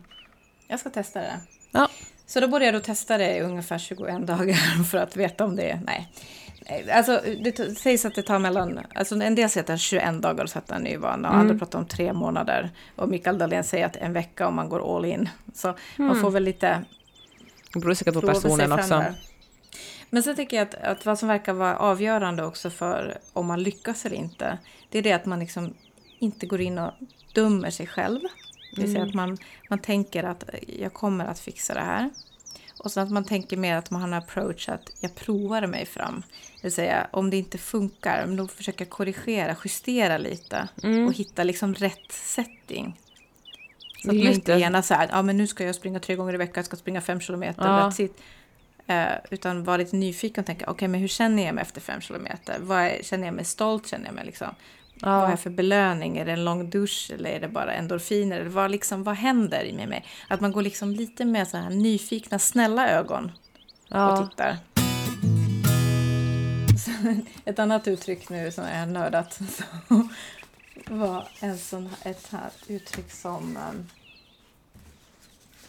[0.69, 1.41] Jag ska testa det.
[1.71, 1.89] Ja.
[2.27, 5.71] Så då borde jag testa det i ungefär 21 dagar för att veta om det
[5.71, 5.81] är...
[5.87, 6.13] Nej.
[6.93, 8.81] Alltså, det sägs att det tar mellan...
[8.95, 11.47] Alltså en del säger att 21 dagar att sätta en ny vana och mm.
[11.47, 12.71] andra pratar om tre månader.
[12.97, 15.29] Och Mikael Dahlén säger att en vecka om man går all in.
[15.55, 15.79] Så mm.
[15.97, 16.85] man får väl lite...
[17.75, 18.95] Det beror säkert på personen också.
[18.95, 19.15] Där.
[20.11, 23.63] Men sen tycker jag att, att vad som verkar vara avgörande också för om man
[23.63, 24.59] lyckas eller inte,
[24.91, 25.75] det är det att man liksom
[26.19, 26.93] inte går in och
[27.33, 28.21] dömer sig själv.
[28.75, 29.09] Det vill säga mm.
[29.09, 29.39] att man,
[29.71, 30.45] man tänker att
[30.79, 32.11] jag kommer att fixa det här.
[32.79, 35.87] Och så att man tänker mer att man har en approach att jag provar mig
[35.87, 36.23] fram.
[36.57, 41.07] Det vill säga om det inte funkar, då försöker jag korrigera, justera lite mm.
[41.07, 43.01] och hitta liksom rätt setting.
[44.03, 46.35] Så att man inte gärna så här, ja men nu ska jag springa tre gånger
[46.35, 47.91] i veckan, jag ska springa fem kilometer, ja.
[47.91, 48.23] that's it.
[48.91, 51.81] Uh, utan vara lite nyfiken och tänka, okej okay, men hur känner jag mig efter
[51.81, 52.57] fem kilometer?
[52.61, 53.87] Vad är, känner jag mig stolt?
[53.87, 54.55] Känner jag mig liksom
[55.01, 55.21] Ja.
[55.21, 56.19] Vad är för belöning?
[56.19, 58.41] Är det en lång dusch eller är det bara endorfiner?
[58.41, 60.05] Eller vad, liksom, vad händer med mig?
[60.29, 63.33] Att man går liksom lite med så här nyfikna, snälla ögon
[63.89, 64.13] ja.
[64.13, 64.57] och tittar.
[67.45, 69.41] Ett annat uttryck nu som är nördat
[70.87, 73.89] var en sån, ett här uttryck som um,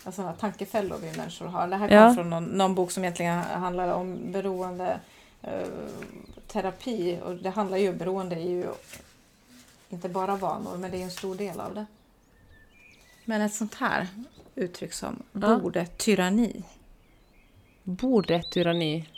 [0.04, 1.68] alltså tankefällor vi människor har.
[1.68, 2.14] Det här kom ja.
[2.14, 5.00] från någon, någon, bok som egentligen handlar om beroende
[5.44, 5.50] uh,
[6.48, 8.66] terapi och det handlar ju, beroende är ju
[9.90, 11.86] inte bara vanor, men det är en stor del av det.
[13.26, 14.08] Men ett sånt här
[14.56, 15.58] uttryck som ja.
[15.58, 16.64] borde tyranni.
[17.84, 19.10] Borde tyranni.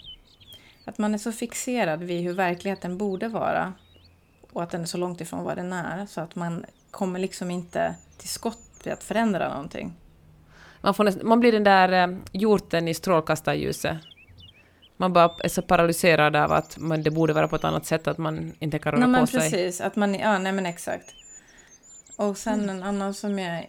[0.86, 3.74] Att man är så fixerad vid hur verkligheten borde vara
[4.52, 7.52] och att den är så långt ifrån vad den är så att man kommer liksom
[7.52, 9.94] inte till skott vid att förändra någonting.
[10.82, 13.98] Man, får, man blir den där eh, hjorten i strålkastarljuset
[14.98, 18.08] man bara är så paralyserad av att man, det borde vara på ett annat sätt,
[18.08, 19.40] att man inte kan röra nej, på sig.
[19.40, 21.14] Precis, att man, ja, nej men exakt.
[22.16, 22.70] Och sen mm.
[22.70, 23.66] en annan som är,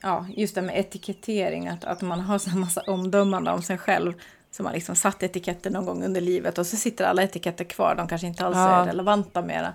[0.00, 4.12] ja, just det med etikettering, att, att man har så massa omdömande om sig själv.
[4.50, 7.94] Så man liksom satt etiketter någon gång under livet och så sitter alla etiketter kvar,
[7.94, 8.82] de kanske inte alls ja.
[8.82, 9.72] är relevanta mera.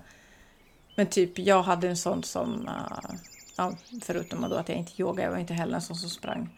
[0.96, 3.18] Men typ, jag hade en sån som, uh,
[3.58, 6.50] ja, förutom då att jag inte yoga, jag var inte heller en sån som sprang.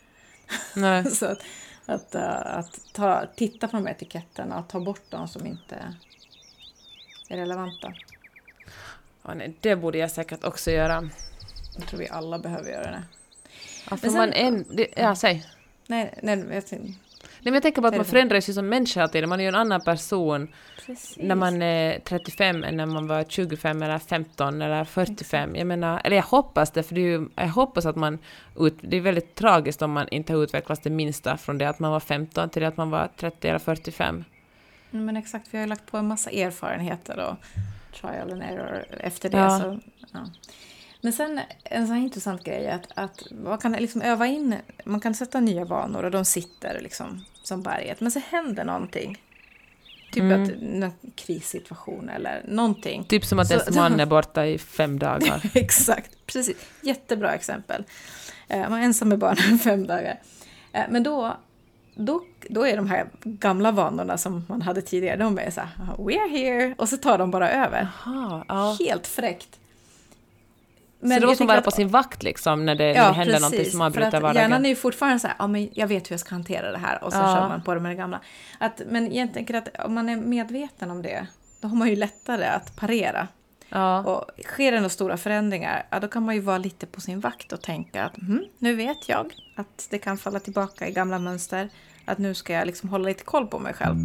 [0.75, 1.12] Nej.
[1.12, 1.39] så att,
[1.89, 5.95] att, uh, att ta, titta på de här etiketterna och ta bort de som inte
[7.30, 7.93] är relevanta.
[9.23, 11.10] Ja, nej, det borde jag säkert också göra.
[11.78, 13.04] Jag tror vi alla behöver göra det.
[13.89, 15.45] Ja, för sen, man en, det, ja, säg.
[15.88, 16.63] Nej, nej, jag,
[17.43, 19.30] men jag tänker på att man förändras ju som människa hela tiden.
[19.30, 20.47] Man är ju en annan person
[20.86, 21.17] Precis.
[21.19, 25.56] när man är 35 än när man var 25 eller 15 eller 45.
[25.56, 28.19] Jag menar, eller jag hoppas det, för det är ju, jag hoppas att man...
[28.60, 31.80] Ut, det är väldigt tragiskt om man inte har utvecklats det minsta från det att
[31.80, 34.23] man var 15 till det att man var 30 eller 45.
[34.91, 37.36] Men exakt, vi har ju lagt på en massa erfarenheter och
[38.02, 39.38] trial and error efter det.
[39.38, 39.60] Ja.
[39.60, 39.80] Så,
[40.13, 40.19] ja.
[41.01, 44.55] Men sen en sån här intressant grej är att, att man kan liksom öva in,
[44.83, 48.01] man kan sätta nya vanor och de sitter liksom som berget.
[48.01, 49.17] Men så händer någonting.
[50.12, 50.43] Typ mm.
[50.43, 53.03] att en krissituation eller någonting.
[53.03, 55.41] Typ som att ens man är borta i fem dagar.
[55.53, 56.57] Exakt, precis.
[56.81, 57.83] Jättebra exempel.
[58.47, 60.19] Eh, man är ensam med barnen i fem dagar.
[60.71, 61.38] Eh, men då,
[61.95, 65.69] då, då är de här gamla vanorna som man hade tidigare, de är så här,
[65.97, 67.88] we are here, och så tar de bara över.
[68.05, 68.77] Aha, ja.
[68.79, 69.59] Helt fräckt.
[70.99, 73.15] Men så då måste man vara på sin vakt liksom när det, ja, när det
[73.15, 74.35] händer precis, någonting som avbryter vardagen?
[74.35, 76.77] Hjärnan är ju fortfarande så här, ja men jag vet hur jag ska hantera det
[76.77, 77.35] här och så ja.
[77.35, 78.19] kör man på det med det gamla.
[78.57, 81.27] Att, men jag tänker att om man är medveten om det,
[81.62, 83.27] då har man ju lättare att parera.
[83.69, 84.03] Ja.
[84.03, 87.19] Och sker det några stora förändringar, ja, då kan man ju vara lite på sin
[87.19, 91.19] vakt och tänka att hm, nu vet jag att det kan falla tillbaka i gamla
[91.19, 91.69] mönster.
[92.05, 93.95] Att nu ska jag liksom hålla lite koll på mig själv.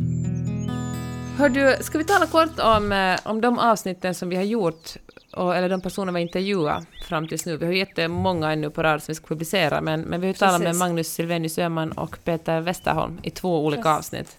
[1.39, 4.97] Hör du, ska vi tala kort om, eh, om de avsnitten som vi har gjort,
[5.37, 7.57] och, eller de personer vi intervjuat fram tills nu?
[7.57, 10.63] Vi har jättemånga ännu på rad som vi ska publicera, men, men vi har talat
[10.63, 13.99] med Magnus Silvenius Öhman och Peter Westerholm i två olika yes.
[13.99, 14.39] avsnitt.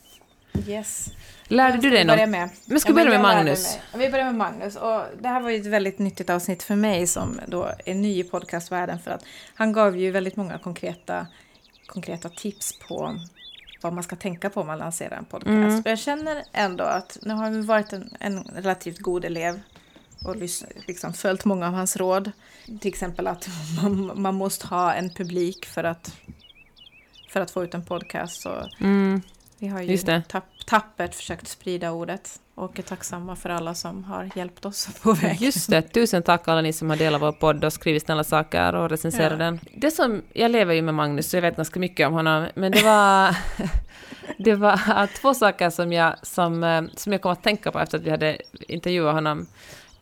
[0.67, 1.11] Yes.
[1.47, 2.29] Lärde du dig något?
[2.29, 2.49] Med.
[2.65, 3.77] Men ska vi börja med Magnus?
[3.95, 4.75] Vi börjar med Magnus.
[4.75, 8.19] Och det här var ju ett väldigt nyttigt avsnitt för mig som då är ny
[8.19, 11.27] i podcastvärlden för att han gav ju väldigt många konkreta,
[11.87, 13.15] konkreta tips på
[13.81, 15.49] vad man ska tänka på om man lanserar en podcast.
[15.49, 15.79] Mm.
[15.79, 19.59] Och jag känner ändå att nu har vi varit en, en relativt god elev
[20.25, 20.35] och
[20.87, 22.31] liksom följt många av hans råd.
[22.65, 23.49] Till exempel att
[23.81, 26.15] man, man måste ha en publik för att,
[27.29, 28.41] för att få ut en podcast.
[28.41, 29.21] Så mm.
[29.57, 32.39] Vi har ju tapp, tappert försökt sprida ordet.
[32.55, 35.37] och är tacksamma för alla som har hjälpt oss på vägen.
[35.39, 38.75] Just det, tusen tack alla ni som har delat vår podd och skrivit snälla saker
[38.75, 39.37] och recenserat ja.
[39.37, 39.59] den.
[39.73, 42.71] Det som, jag lever ju med Magnus så jag vet ganska mycket om honom, men
[42.71, 43.35] det var,
[44.37, 47.97] det var två saker som jag, som, eh, som jag kom att tänka på efter
[47.97, 49.47] att vi hade intervjuat honom.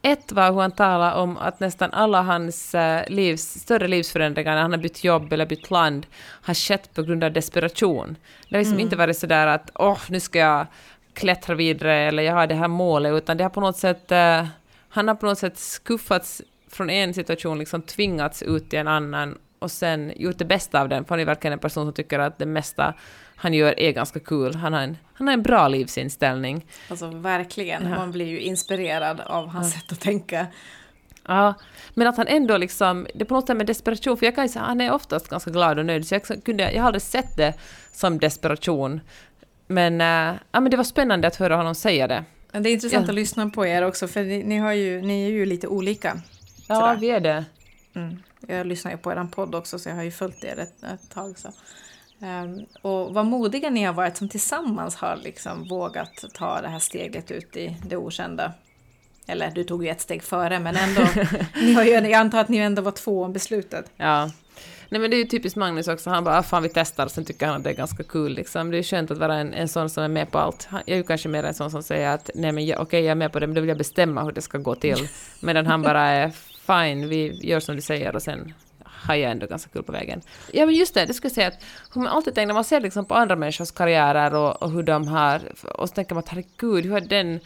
[0.05, 4.61] Ett var hur han talade om att nästan alla hans eh, livs, större livsförändringar när
[4.61, 8.15] han har bytt jobb eller bytt land har skett på grund av desperation.
[8.49, 8.83] Det har liksom mm.
[8.83, 10.67] inte varit sådär att åh, oh, nu ska jag
[11.13, 14.47] klättra vidare eller jag har det här målet, utan det har på något sätt, uh,
[14.89, 19.37] han har på något sätt skuffats från en situation, liksom tvingats ut i en annan
[19.59, 22.19] och sen gjort det bästa av den, för han är verkligen en person som tycker
[22.19, 22.93] att det mesta
[23.43, 24.55] han gör är ganska kul.
[24.55, 26.65] Han har en, han har en bra livsinställning.
[26.89, 27.89] Alltså verkligen, ja.
[27.89, 29.79] man blir ju inspirerad av hans ja.
[29.79, 30.47] sätt att tänka.
[31.27, 31.53] Ja,
[31.93, 34.43] men att han ändå liksom, det är på något sätt med desperation, för jag kan
[34.43, 37.01] ju säga, han är oftast ganska glad och nöjd, så jag, kunde, jag har aldrig
[37.01, 37.53] sett det
[37.91, 39.01] som desperation.
[39.67, 42.23] Men, äh, ja, men det var spännande att höra honom säga det.
[42.51, 43.11] Det är intressant ja.
[43.11, 46.21] att lyssna på er också, för ni, ni, har ju, ni är ju lite olika.
[46.67, 46.95] Ja, sådär.
[46.95, 47.45] vi är det.
[47.95, 48.23] Mm.
[48.47, 51.09] Jag lyssnar ju på er podd också, så jag har ju följt er ett, ett
[51.13, 51.39] tag.
[51.39, 51.49] Så.
[52.23, 56.79] Um, och vad modiga ni har varit som tillsammans har liksom vågat ta det här
[56.79, 58.53] steget ut i det okända.
[59.27, 61.01] Eller du tog ju ett steg före, men ändå.
[61.55, 63.91] ni har ju, jag antar att ni ändå var två om beslutet.
[63.97, 64.31] Ja,
[64.89, 67.25] Nej men det är ju typiskt Magnus också, han bara ah, fan vi testar, sen
[67.25, 68.71] tycker han att det är ganska kul liksom.
[68.71, 70.67] Det är skönt att vara en, en sån som är med på allt.
[70.71, 73.11] Jag är ju kanske mer en sån som säger att nej men okej okay, jag
[73.11, 75.07] är med på det, men då vill jag bestämma hur det ska gå till.
[75.39, 76.31] Medan han bara är
[76.67, 78.53] fine, vi gör som du säger och sen
[79.03, 80.21] har jag ändå ganska kul på vägen.
[80.51, 81.63] Ja men just det, det skulle jag säga att
[81.93, 84.83] hur man alltid tänker, när man ser liksom på andra människors karriärer och, och hur
[84.83, 87.39] de har, och så tänker man att herregud, hur har den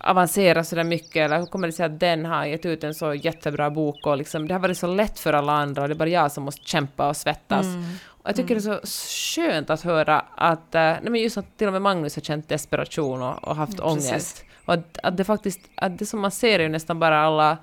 [0.00, 2.94] avancera så där mycket, eller hur kommer det sig att den har gett ut en
[2.94, 5.94] så jättebra bok och liksom, det har varit så lätt för alla andra och det
[5.94, 7.66] är bara jag som måste kämpa och svettas.
[7.66, 7.84] Mm.
[8.06, 8.64] Och jag tycker mm.
[8.64, 11.82] det är så skönt att höra att, äh, nej men just att till och med
[11.82, 14.44] Magnus har känt desperation och, och haft mm, ångest.
[14.64, 17.58] Och att, att, det faktiskt, att det som man ser är ju nästan bara alla,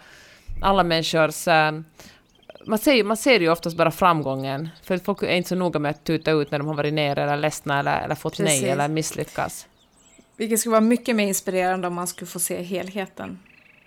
[0.62, 1.72] alla människors äh,
[2.66, 5.92] man ser, man ser ju oftast bara framgången, för folk är inte så noga med
[5.92, 8.62] att tuta ut när de har varit nere eller ledsna eller, eller fått Precis.
[8.62, 9.68] nej eller misslyckas.
[10.38, 13.40] Vilket skulle vara mycket mer inspirerande om man skulle få se helheten.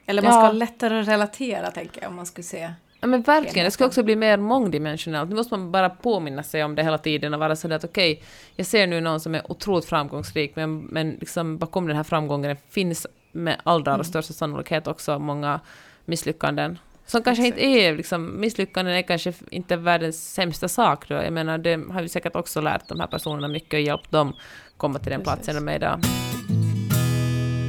[0.07, 0.39] Eller man ja.
[0.41, 3.65] ska ha lättare att relatera, tänker jag, om man skulle se Ja men verkligen, helheten.
[3.65, 5.31] det ska också bli mer mångdimensionellt.
[5.31, 8.13] Nu måste man bara påminna sig om det hela tiden och vara sådär att okej,
[8.13, 8.25] okay,
[8.57, 12.57] jag ser nu någon som är otroligt framgångsrik, men, men liksom bakom den här framgången
[12.71, 14.05] finns med allra mm.
[14.05, 15.61] största sannolikhet också många
[16.05, 16.79] misslyckanden.
[17.07, 21.15] Som kanske inte är, liksom, misslyckanden är kanske inte världens sämsta sak då.
[21.15, 24.37] Jag menar, det har vi säkert också lärt de här personerna mycket och hjälpt dem
[24.77, 25.35] komma till den Precis.
[25.35, 26.01] platsen de är idag.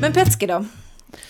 [0.02, 0.66] Men Petski då?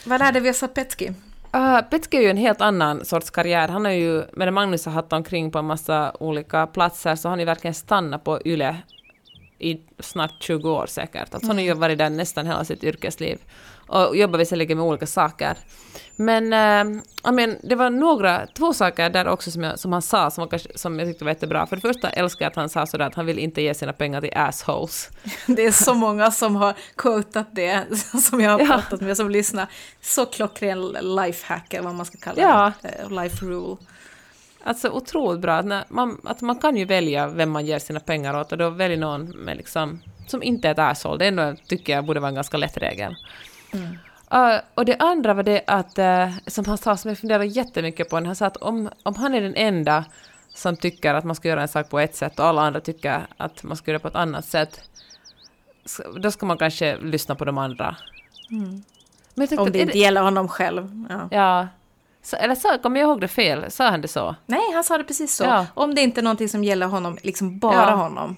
[0.06, 1.14] Vad lärde vi oss av Petski?
[1.56, 3.68] Uh, Petski är ju en helt annan sorts karriär.
[3.68, 7.32] Han har ju, medan Magnus har haft omkring på en massa olika platser, så har
[7.32, 8.78] han ju verkligen stannat på YLE
[9.60, 11.34] i snart 20 år säkert.
[11.34, 11.48] Alltså mm.
[11.48, 11.80] han har ju mm.
[11.80, 13.38] varit där nästan hela sitt yrkesliv
[13.94, 15.58] och jobbar visserligen med olika saker.
[16.16, 17.02] Men äh,
[17.32, 20.78] men, det var några, två saker där också som, jag, som han sa som, var,
[20.78, 21.68] som jag tyckte var jättebra.
[21.68, 23.94] För det första älskar jag att han sa sådär att han vill inte ge sina
[23.94, 25.10] pengar till assholes.
[25.48, 27.86] Det är så många som har quotat det,
[28.30, 28.66] som jag har ja.
[28.66, 29.68] pratat med, som lyssnar.
[30.02, 32.72] Så klockren lifehack, eller vad man ska kalla ja.
[32.82, 33.78] det, eh, life rule.
[34.66, 38.40] Alltså otroligt bra, att man, att man kan ju välja vem man ger sina pengar
[38.40, 41.18] åt och då väljer någon med liksom, som inte är ett asshole.
[41.18, 43.16] Det ändå, tycker jag borde vara en ganska lätt regel.
[43.74, 43.98] Mm.
[44.34, 48.10] Uh, och det andra var det att, uh, som han sa, som jag funderar jättemycket
[48.10, 50.06] på, han sa att om, om han är den enda
[50.54, 53.28] som tycker att man ska göra en sak på ett sätt och alla andra tycker
[53.38, 54.80] att man ska göra det på ett annat sätt,
[56.18, 57.96] då ska man kanske lyssna på de andra.
[58.52, 58.84] Mm.
[59.58, 61.06] om det inte gäller honom själv.
[61.10, 61.28] Ja.
[61.32, 61.68] ja.
[62.22, 63.72] Så, eller så, kommer jag ihåg det fel?
[63.72, 64.36] Sa han det så?
[64.46, 65.44] Nej, han sa det precis så.
[65.44, 65.66] Ja.
[65.74, 67.96] Om det inte är någonting som gäller honom, liksom bara ja.
[67.96, 68.36] honom.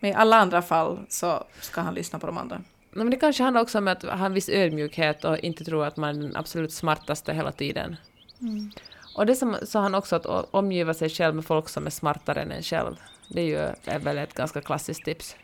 [0.00, 2.60] Men i alla andra fall så ska han lyssna på de andra.
[2.96, 5.96] Men det kanske handlar också om att ha en viss ödmjukhet och inte tro att
[5.96, 7.96] man är den absolut smartaste hela tiden.
[8.40, 8.70] Mm.
[9.16, 12.42] Och det som sa han också att omgiva sig själv med folk som är smartare
[12.42, 12.96] än en själv.
[13.28, 15.36] Det är ju är väl ett ganska klassiskt tips.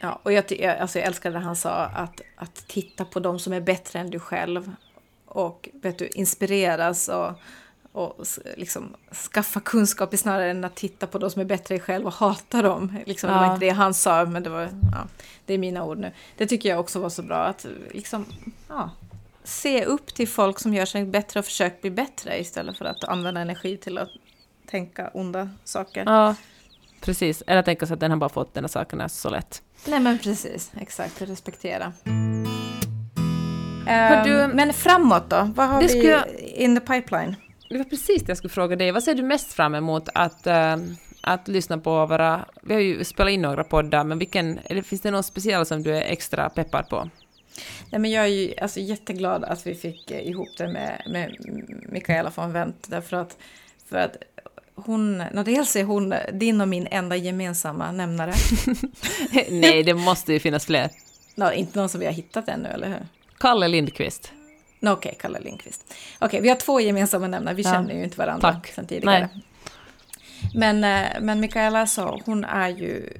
[0.00, 3.52] Ja, och jag, alltså jag älskade det han sa, att, att titta på de som
[3.52, 4.72] är bättre än du själv
[5.26, 7.32] och vet du, inspireras och,
[7.92, 8.96] och liksom
[9.30, 12.62] skaffa kunskap snarare än att titta på de som är bättre än själv och hata
[12.62, 12.98] dem.
[13.06, 13.34] Liksom, ja.
[13.34, 15.06] Det var inte det han sa, men det, var, ja,
[15.46, 16.12] det är mina ord nu.
[16.36, 18.26] Det tycker jag också var så bra, att liksom,
[18.68, 18.90] ja,
[19.44, 23.04] se upp till folk som gör sig bättre och försök bli bättre istället för att
[23.04, 24.08] använda energi till att
[24.66, 26.04] tänka onda saker.
[26.06, 26.34] Ja,
[27.00, 27.42] precis.
[27.46, 29.62] Eller tänka sig att den har bara fått den här saken så lätt.
[29.86, 31.92] Nej men precis, exakt, respektera.
[34.24, 35.50] Du, um, men framåt då?
[35.54, 37.36] Vad har vi jag, in the pipeline?
[37.68, 38.92] Det var precis det jag skulle fråga dig.
[38.92, 40.76] Vad ser du mest fram emot att, uh,
[41.20, 42.44] att lyssna på våra...
[42.62, 45.82] Vi har ju spelat in några poddar, men vilken, eller finns det någon speciell som
[45.82, 47.10] du är extra peppad på?
[47.90, 51.36] Nej, men jag är ju alltså, jätteglad att vi fick ihop det med, med
[51.88, 52.90] Mikaela von Wendt.
[52.90, 53.36] Därför att,
[53.88, 54.16] för att
[54.74, 58.34] hon, no, dels är hon din och min enda gemensamma nämnare.
[59.50, 60.90] Nej, det måste ju finnas fler.
[61.34, 63.06] No, inte någon som vi har hittat ännu, eller hur?
[63.38, 64.32] Kalle Lindqvist.
[64.80, 65.84] Okej, okay, Kalle Lindqvist.
[65.88, 67.54] Okej, okay, vi har två gemensamma nämnare.
[67.54, 67.72] Vi ja.
[67.72, 68.66] känner ju inte varandra Tack.
[68.66, 69.28] sedan tidigare.
[69.32, 69.44] Nej.
[70.54, 73.12] Men, eh, men Mikaela så, hon är ju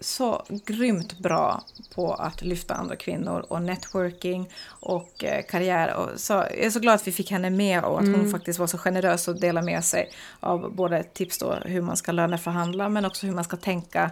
[0.00, 1.62] så grymt bra
[1.94, 5.94] på att lyfta andra kvinnor och networking och eh, karriär.
[5.94, 8.20] Och så, jag är så glad att vi fick henne med och att mm.
[8.20, 10.10] hon faktiskt var så generös och delade med sig
[10.40, 14.10] av både tips då hur man ska löneförhandla men också hur man ska tänka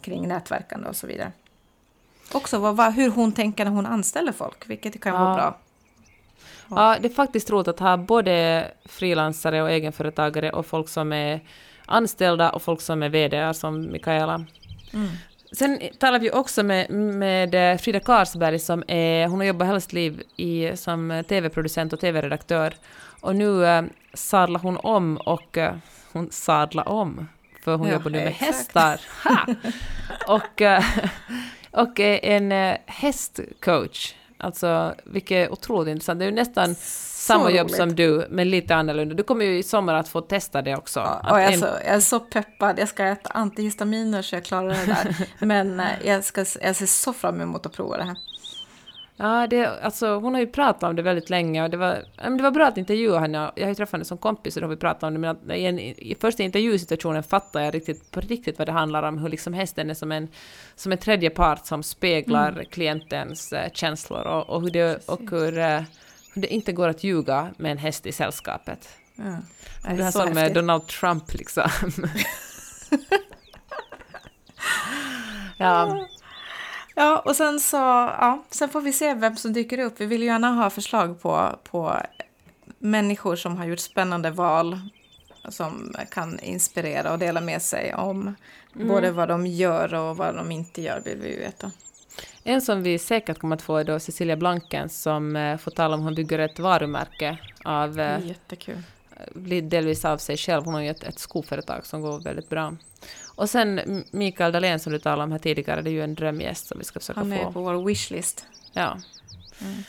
[0.00, 1.32] kring nätverkande och så vidare.
[2.32, 5.24] Också vad, hur hon tänker när hon anställer folk, vilket kan ja.
[5.24, 5.58] vara bra.
[6.76, 11.40] Ja, det är faktiskt roligt att ha både frilansare och egenföretagare och folk som är
[11.86, 14.34] anställda och folk som är VD som Mikaela.
[14.94, 15.08] Mm.
[15.52, 19.92] Sen talar vi också med, med Frida Karsberg som är, hon har jobbat hela sitt
[19.92, 22.74] liv i, som TV-producent och TV-redaktör.
[23.20, 25.74] Och nu äh, sadlar hon om och äh,
[26.12, 27.28] hon sadlar om,
[27.64, 28.54] för hon ja, jobbar nu med exakt.
[28.54, 29.00] hästar.
[30.34, 30.84] och, äh,
[31.70, 34.14] och en äh, hästcoach.
[34.42, 36.18] Alltså, vilket otroligt intressant.
[36.18, 39.14] Det är ju nästan samma jobb som du, men lite annorlunda.
[39.14, 41.00] Du kommer ju i sommar att få testa det också.
[41.00, 42.78] Ja, och jag, är så, jag är så peppad.
[42.78, 45.26] Jag ska äta antihistaminer så jag klarar det där.
[45.46, 48.16] men eh, jag, ska, jag ser så fram emot att prova det här.
[49.22, 52.04] Ja, det, alltså, hon har ju pratat om det väldigt länge och det var,
[52.36, 53.52] det var bra att intervjua henne.
[53.56, 55.30] Jag har ju träffat henne som kompis och då har vi pratat om det, men
[55.30, 59.18] att i, en, i första intervjusituationen fattar jag riktigt, på riktigt vad det handlar om,
[59.18, 60.28] hur liksom hästen är som en,
[60.74, 62.64] som en tredje part som speglar mm.
[62.64, 65.80] klientens uh, känslor och, och hur det, och hur, uh,
[66.34, 68.88] hur det inte går att ljuga med en häst i sällskapet.
[69.16, 69.24] Ja.
[69.84, 71.70] Det, det är som med Donald Trump liksom.
[75.58, 76.06] ja.
[76.94, 80.00] Ja, och sen så, ja, sen får vi se vem som dyker upp.
[80.00, 81.96] Vi vill gärna ha förslag på, på
[82.78, 84.78] människor som har gjort spännande val
[85.48, 88.34] som kan inspirera och dela med sig om
[88.74, 88.88] mm.
[88.88, 91.70] både vad de gör och vad de inte gör, vill vi ju veta.
[92.44, 95.94] En som vi säkert kommer att få är då Cecilia Blanken som eh, får tala
[95.94, 98.00] om hur hon bygger ett varumärke av...
[98.00, 98.82] Eh, Jättekul.
[99.62, 100.64] Delvis av sig själv.
[100.64, 102.76] Hon har ju ett, ett skoföretag som går väldigt bra.
[103.34, 106.66] Och sen Mikael Dahlén som du talade om här tidigare, det är ju en drömgäst
[106.66, 107.26] som vi ska försöka få.
[107.26, 108.44] Han är på vår wishlist.
[108.72, 108.98] Ja.
[109.60, 109.84] Mm.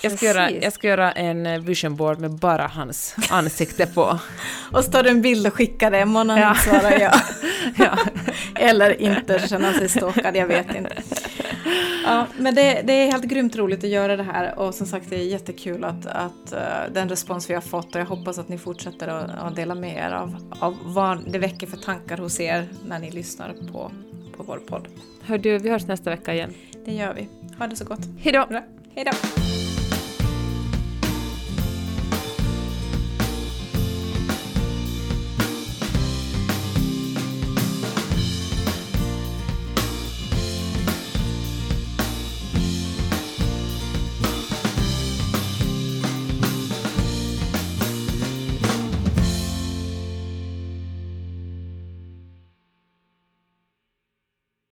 [0.00, 4.18] Jag ska, göra, jag ska göra en eh, vision board med bara hans ansikte på.
[4.72, 6.54] och tar du en bild och skickar det, månad ja.
[6.54, 7.14] svarar jag.
[7.76, 7.98] ja.
[8.54, 11.02] Eller inte känna sig stalkad, jag vet inte.
[12.04, 15.10] Ja, men det, det, är helt grymt roligt att göra det här och som sagt
[15.10, 18.48] det är jättekul att, att uh, den respons vi har fått och jag hoppas att
[18.48, 22.40] ni fortsätter att, att dela med er av, av vad det väcker för tankar hos
[22.40, 23.92] er när ni lyssnar på,
[24.36, 24.88] på vår podd.
[25.22, 26.54] Hör du, vi hörs nästa vecka igen.
[26.84, 27.28] Det gör vi.
[27.58, 28.00] Ha det så gott.
[28.20, 28.46] Hej då!
[28.94, 29.12] Hej då!